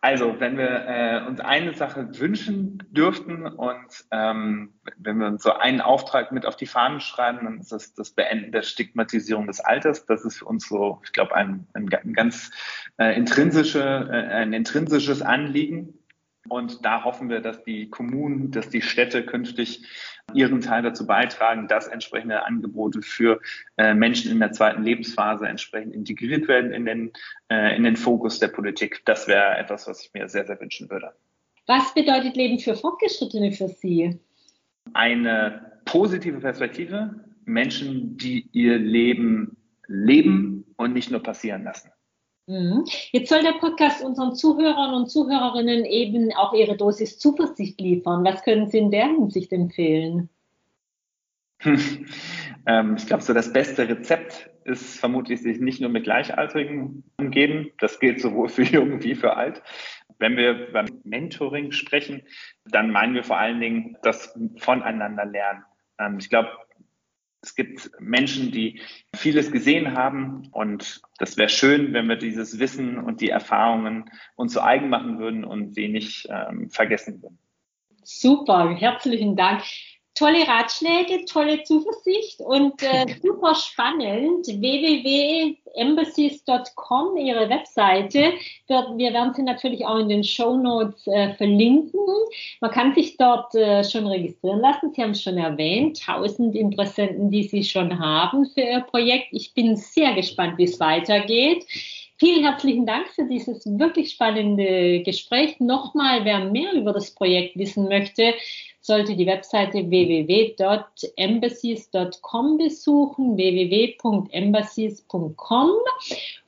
Also, 0.00 0.38
wenn 0.38 0.56
wir 0.56 0.86
äh, 0.86 1.26
uns 1.26 1.40
eine 1.40 1.74
Sache 1.74 2.08
wünschen 2.18 2.82
dürften 2.90 3.46
und 3.46 4.04
ähm, 4.10 4.74
wenn 4.98 5.18
wir 5.18 5.26
uns 5.26 5.42
so 5.42 5.52
einen 5.52 5.80
Auftrag 5.80 6.32
mit 6.32 6.46
auf 6.46 6.56
die 6.56 6.66
Fahnen 6.66 7.00
schreiben, 7.00 7.44
dann 7.44 7.60
ist 7.60 7.72
das 7.72 7.94
das 7.94 8.10
Beenden 8.10 8.52
der 8.52 8.62
Stigmatisierung 8.62 9.46
des 9.46 9.60
Alters. 9.60 10.06
Das 10.06 10.24
ist 10.24 10.38
für 10.38 10.44
uns 10.44 10.68
so, 10.68 11.00
ich 11.04 11.12
glaube, 11.12 11.34
ein, 11.34 11.66
ein, 11.72 11.88
ein 11.92 12.12
ganz 12.12 12.50
äh, 12.98 13.16
intrinsische, 13.16 13.80
äh, 13.80 14.34
ein 14.34 14.52
intrinsisches 14.52 15.22
Anliegen 15.22 15.94
und 16.48 16.84
da 16.84 17.04
hoffen 17.04 17.28
wir, 17.28 17.40
dass 17.40 17.62
die 17.64 17.90
Kommunen, 17.90 18.50
dass 18.50 18.68
die 18.68 18.82
Städte 18.82 19.24
künftig 19.24 19.84
ihren 20.34 20.60
Teil 20.60 20.82
dazu 20.82 21.06
beitragen, 21.06 21.68
dass 21.68 21.86
entsprechende 21.86 22.44
Angebote 22.44 23.02
für 23.02 23.40
äh, 23.76 23.94
Menschen 23.94 24.30
in 24.30 24.40
der 24.40 24.52
zweiten 24.52 24.82
Lebensphase 24.82 25.46
entsprechend 25.46 25.94
integriert 25.94 26.48
werden 26.48 26.72
in 26.72 26.84
den, 26.84 27.12
äh, 27.48 27.76
in 27.76 27.84
den 27.84 27.96
Fokus 27.96 28.38
der 28.38 28.48
Politik. 28.48 29.02
Das 29.04 29.28
wäre 29.28 29.56
etwas, 29.56 29.86
was 29.86 30.02
ich 30.04 30.12
mir 30.14 30.28
sehr, 30.28 30.44
sehr 30.46 30.60
wünschen 30.60 30.90
würde. 30.90 31.12
Was 31.66 31.94
bedeutet 31.94 32.36
Leben 32.36 32.58
für 32.58 32.74
Fortgeschrittene 32.74 33.52
für 33.52 33.68
Sie? 33.68 34.18
Eine 34.92 35.80
positive 35.84 36.38
Perspektive. 36.40 37.14
Menschen, 37.44 38.16
die 38.16 38.48
ihr 38.52 38.78
Leben 38.78 39.56
leben 39.86 40.64
und 40.76 40.92
nicht 40.92 41.10
nur 41.10 41.22
passieren 41.22 41.62
lassen. 41.64 41.90
Mhm. 42.46 42.84
Jetzt 43.10 43.28
soll 43.28 43.42
der 43.42 43.58
Podcast 43.58 44.04
unseren 44.04 44.34
Zuhörern 44.34 44.94
und 44.94 45.10
Zuhörerinnen 45.10 45.84
eben 45.84 46.32
auch 46.34 46.52
ihre 46.52 46.76
Dosis 46.76 47.18
Zuversicht 47.18 47.80
liefern. 47.80 48.24
Was 48.24 48.42
können 48.42 48.68
Sie 48.68 48.78
in 48.78 48.90
der 48.90 49.06
Hinsicht 49.06 49.52
empfehlen? 49.52 50.28
Ähm, 52.68 52.96
ich 52.96 53.06
glaube, 53.06 53.22
so 53.22 53.32
das 53.32 53.52
beste 53.52 53.88
Rezept 53.88 54.50
ist 54.64 54.98
vermutlich 54.98 55.40
sich 55.40 55.60
nicht 55.60 55.80
nur 55.80 55.88
mit 55.88 56.02
Gleichaltrigen 56.02 57.04
umgeben. 57.16 57.70
Das 57.78 58.00
gilt 58.00 58.20
sowohl 58.20 58.48
für 58.48 58.64
Jung 58.64 59.00
wie 59.04 59.14
für 59.14 59.36
Alt. 59.36 59.62
Wenn 60.18 60.36
wir 60.36 60.72
beim 60.72 60.86
Mentoring 61.04 61.70
sprechen, 61.70 62.22
dann 62.64 62.90
meinen 62.90 63.14
wir 63.14 63.22
vor 63.22 63.38
allen 63.38 63.60
Dingen 63.60 63.96
das 64.02 64.36
Voneinander 64.56 65.24
lernen. 65.24 65.62
Ähm, 66.00 66.18
ich 66.18 66.28
glaube, 66.28 66.50
es 67.46 67.54
gibt 67.54 67.90
Menschen, 68.00 68.50
die 68.50 68.80
vieles 69.14 69.52
gesehen 69.52 69.96
haben 69.96 70.48
und 70.50 71.00
das 71.18 71.36
wäre 71.36 71.48
schön, 71.48 71.92
wenn 71.92 72.08
wir 72.08 72.16
dieses 72.16 72.58
Wissen 72.58 72.98
und 72.98 73.20
die 73.20 73.30
Erfahrungen 73.30 74.10
uns 74.34 74.52
zu 74.52 74.62
eigen 74.62 74.88
machen 74.88 75.18
würden 75.18 75.44
und 75.44 75.74
sie 75.74 75.88
nicht 75.88 76.28
ähm, 76.28 76.70
vergessen 76.70 77.22
würden. 77.22 77.38
Super, 78.02 78.74
herzlichen 78.74 79.36
Dank. 79.36 79.62
Tolle 80.16 80.48
Ratschläge, 80.48 81.24
tolle 81.26 81.62
Zuversicht 81.62 82.40
und 82.40 82.82
äh, 82.82 83.04
super 83.22 83.54
spannend. 83.54 84.46
www.embassies.com, 84.46 87.18
ihre 87.18 87.50
Webseite. 87.50 88.32
Dort, 88.66 88.96
wir 88.96 89.12
werden 89.12 89.34
sie 89.34 89.42
natürlich 89.42 89.84
auch 89.86 89.98
in 89.98 90.08
den 90.08 90.24
Show 90.24 90.56
Notes 90.56 91.06
äh, 91.06 91.34
verlinken. 91.34 92.00
Man 92.60 92.70
kann 92.70 92.94
sich 92.94 93.18
dort 93.18 93.54
äh, 93.54 93.84
schon 93.84 94.06
registrieren 94.06 94.60
lassen. 94.60 94.94
Sie 94.94 95.02
haben 95.02 95.10
es 95.10 95.22
schon 95.22 95.36
erwähnt, 95.36 96.00
1000 96.06 96.56
Interessenten, 96.56 97.30
die 97.30 97.42
Sie 97.44 97.62
schon 97.62 97.98
haben 97.98 98.46
für 98.46 98.62
Ihr 98.62 98.80
Projekt. 98.80 99.26
Ich 99.32 99.52
bin 99.52 99.76
sehr 99.76 100.14
gespannt, 100.14 100.56
wie 100.56 100.64
es 100.64 100.80
weitergeht. 100.80 101.66
Vielen 102.18 102.44
herzlichen 102.44 102.86
Dank 102.86 103.08
für 103.08 103.24
dieses 103.24 103.66
wirklich 103.78 104.12
spannende 104.12 105.02
Gespräch. 105.02 105.60
Nochmal, 105.60 106.24
wer 106.24 106.46
mehr 106.46 106.72
über 106.72 106.94
das 106.94 107.10
Projekt 107.10 107.58
wissen 107.58 107.88
möchte, 107.88 108.32
sollte 108.86 109.16
die 109.16 109.26
Webseite 109.26 109.90
www.embassies.com 109.90 112.56
besuchen, 112.56 113.36
www.embassies.com 113.36 115.70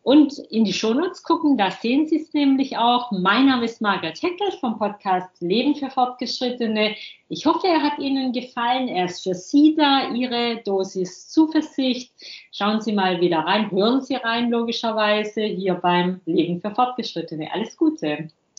und 0.04 0.38
in 0.38 0.64
die 0.64 0.72
Shownotes 0.72 1.24
gucken. 1.24 1.58
Da 1.58 1.72
sehen 1.72 2.06
Sie 2.06 2.22
es 2.22 2.32
nämlich 2.32 2.78
auch. 2.78 3.10
Mein 3.10 3.46
Name 3.46 3.64
ist 3.64 3.80
Margaret 3.80 4.22
Heckel 4.22 4.52
vom 4.60 4.78
Podcast 4.78 5.40
Leben 5.40 5.74
für 5.74 5.90
Fortgeschrittene. 5.90 6.94
Ich 7.28 7.44
hoffe, 7.44 7.66
er 7.66 7.82
hat 7.82 7.98
Ihnen 7.98 8.32
gefallen. 8.32 8.86
Er 8.86 9.06
ist 9.06 9.24
für 9.24 9.34
Sie 9.34 9.74
da, 9.76 10.12
Ihre 10.14 10.62
Dosis 10.62 11.28
Zuversicht. 11.28 12.12
Schauen 12.52 12.80
Sie 12.80 12.92
mal 12.92 13.20
wieder 13.20 13.40
rein, 13.40 13.68
hören 13.72 14.00
Sie 14.00 14.14
rein, 14.14 14.50
logischerweise, 14.50 15.42
hier 15.42 15.74
beim 15.74 16.20
Leben 16.24 16.60
für 16.60 16.70
Fortgeschrittene. 16.70 17.52
Alles 17.52 17.76
Gute. 17.76 18.30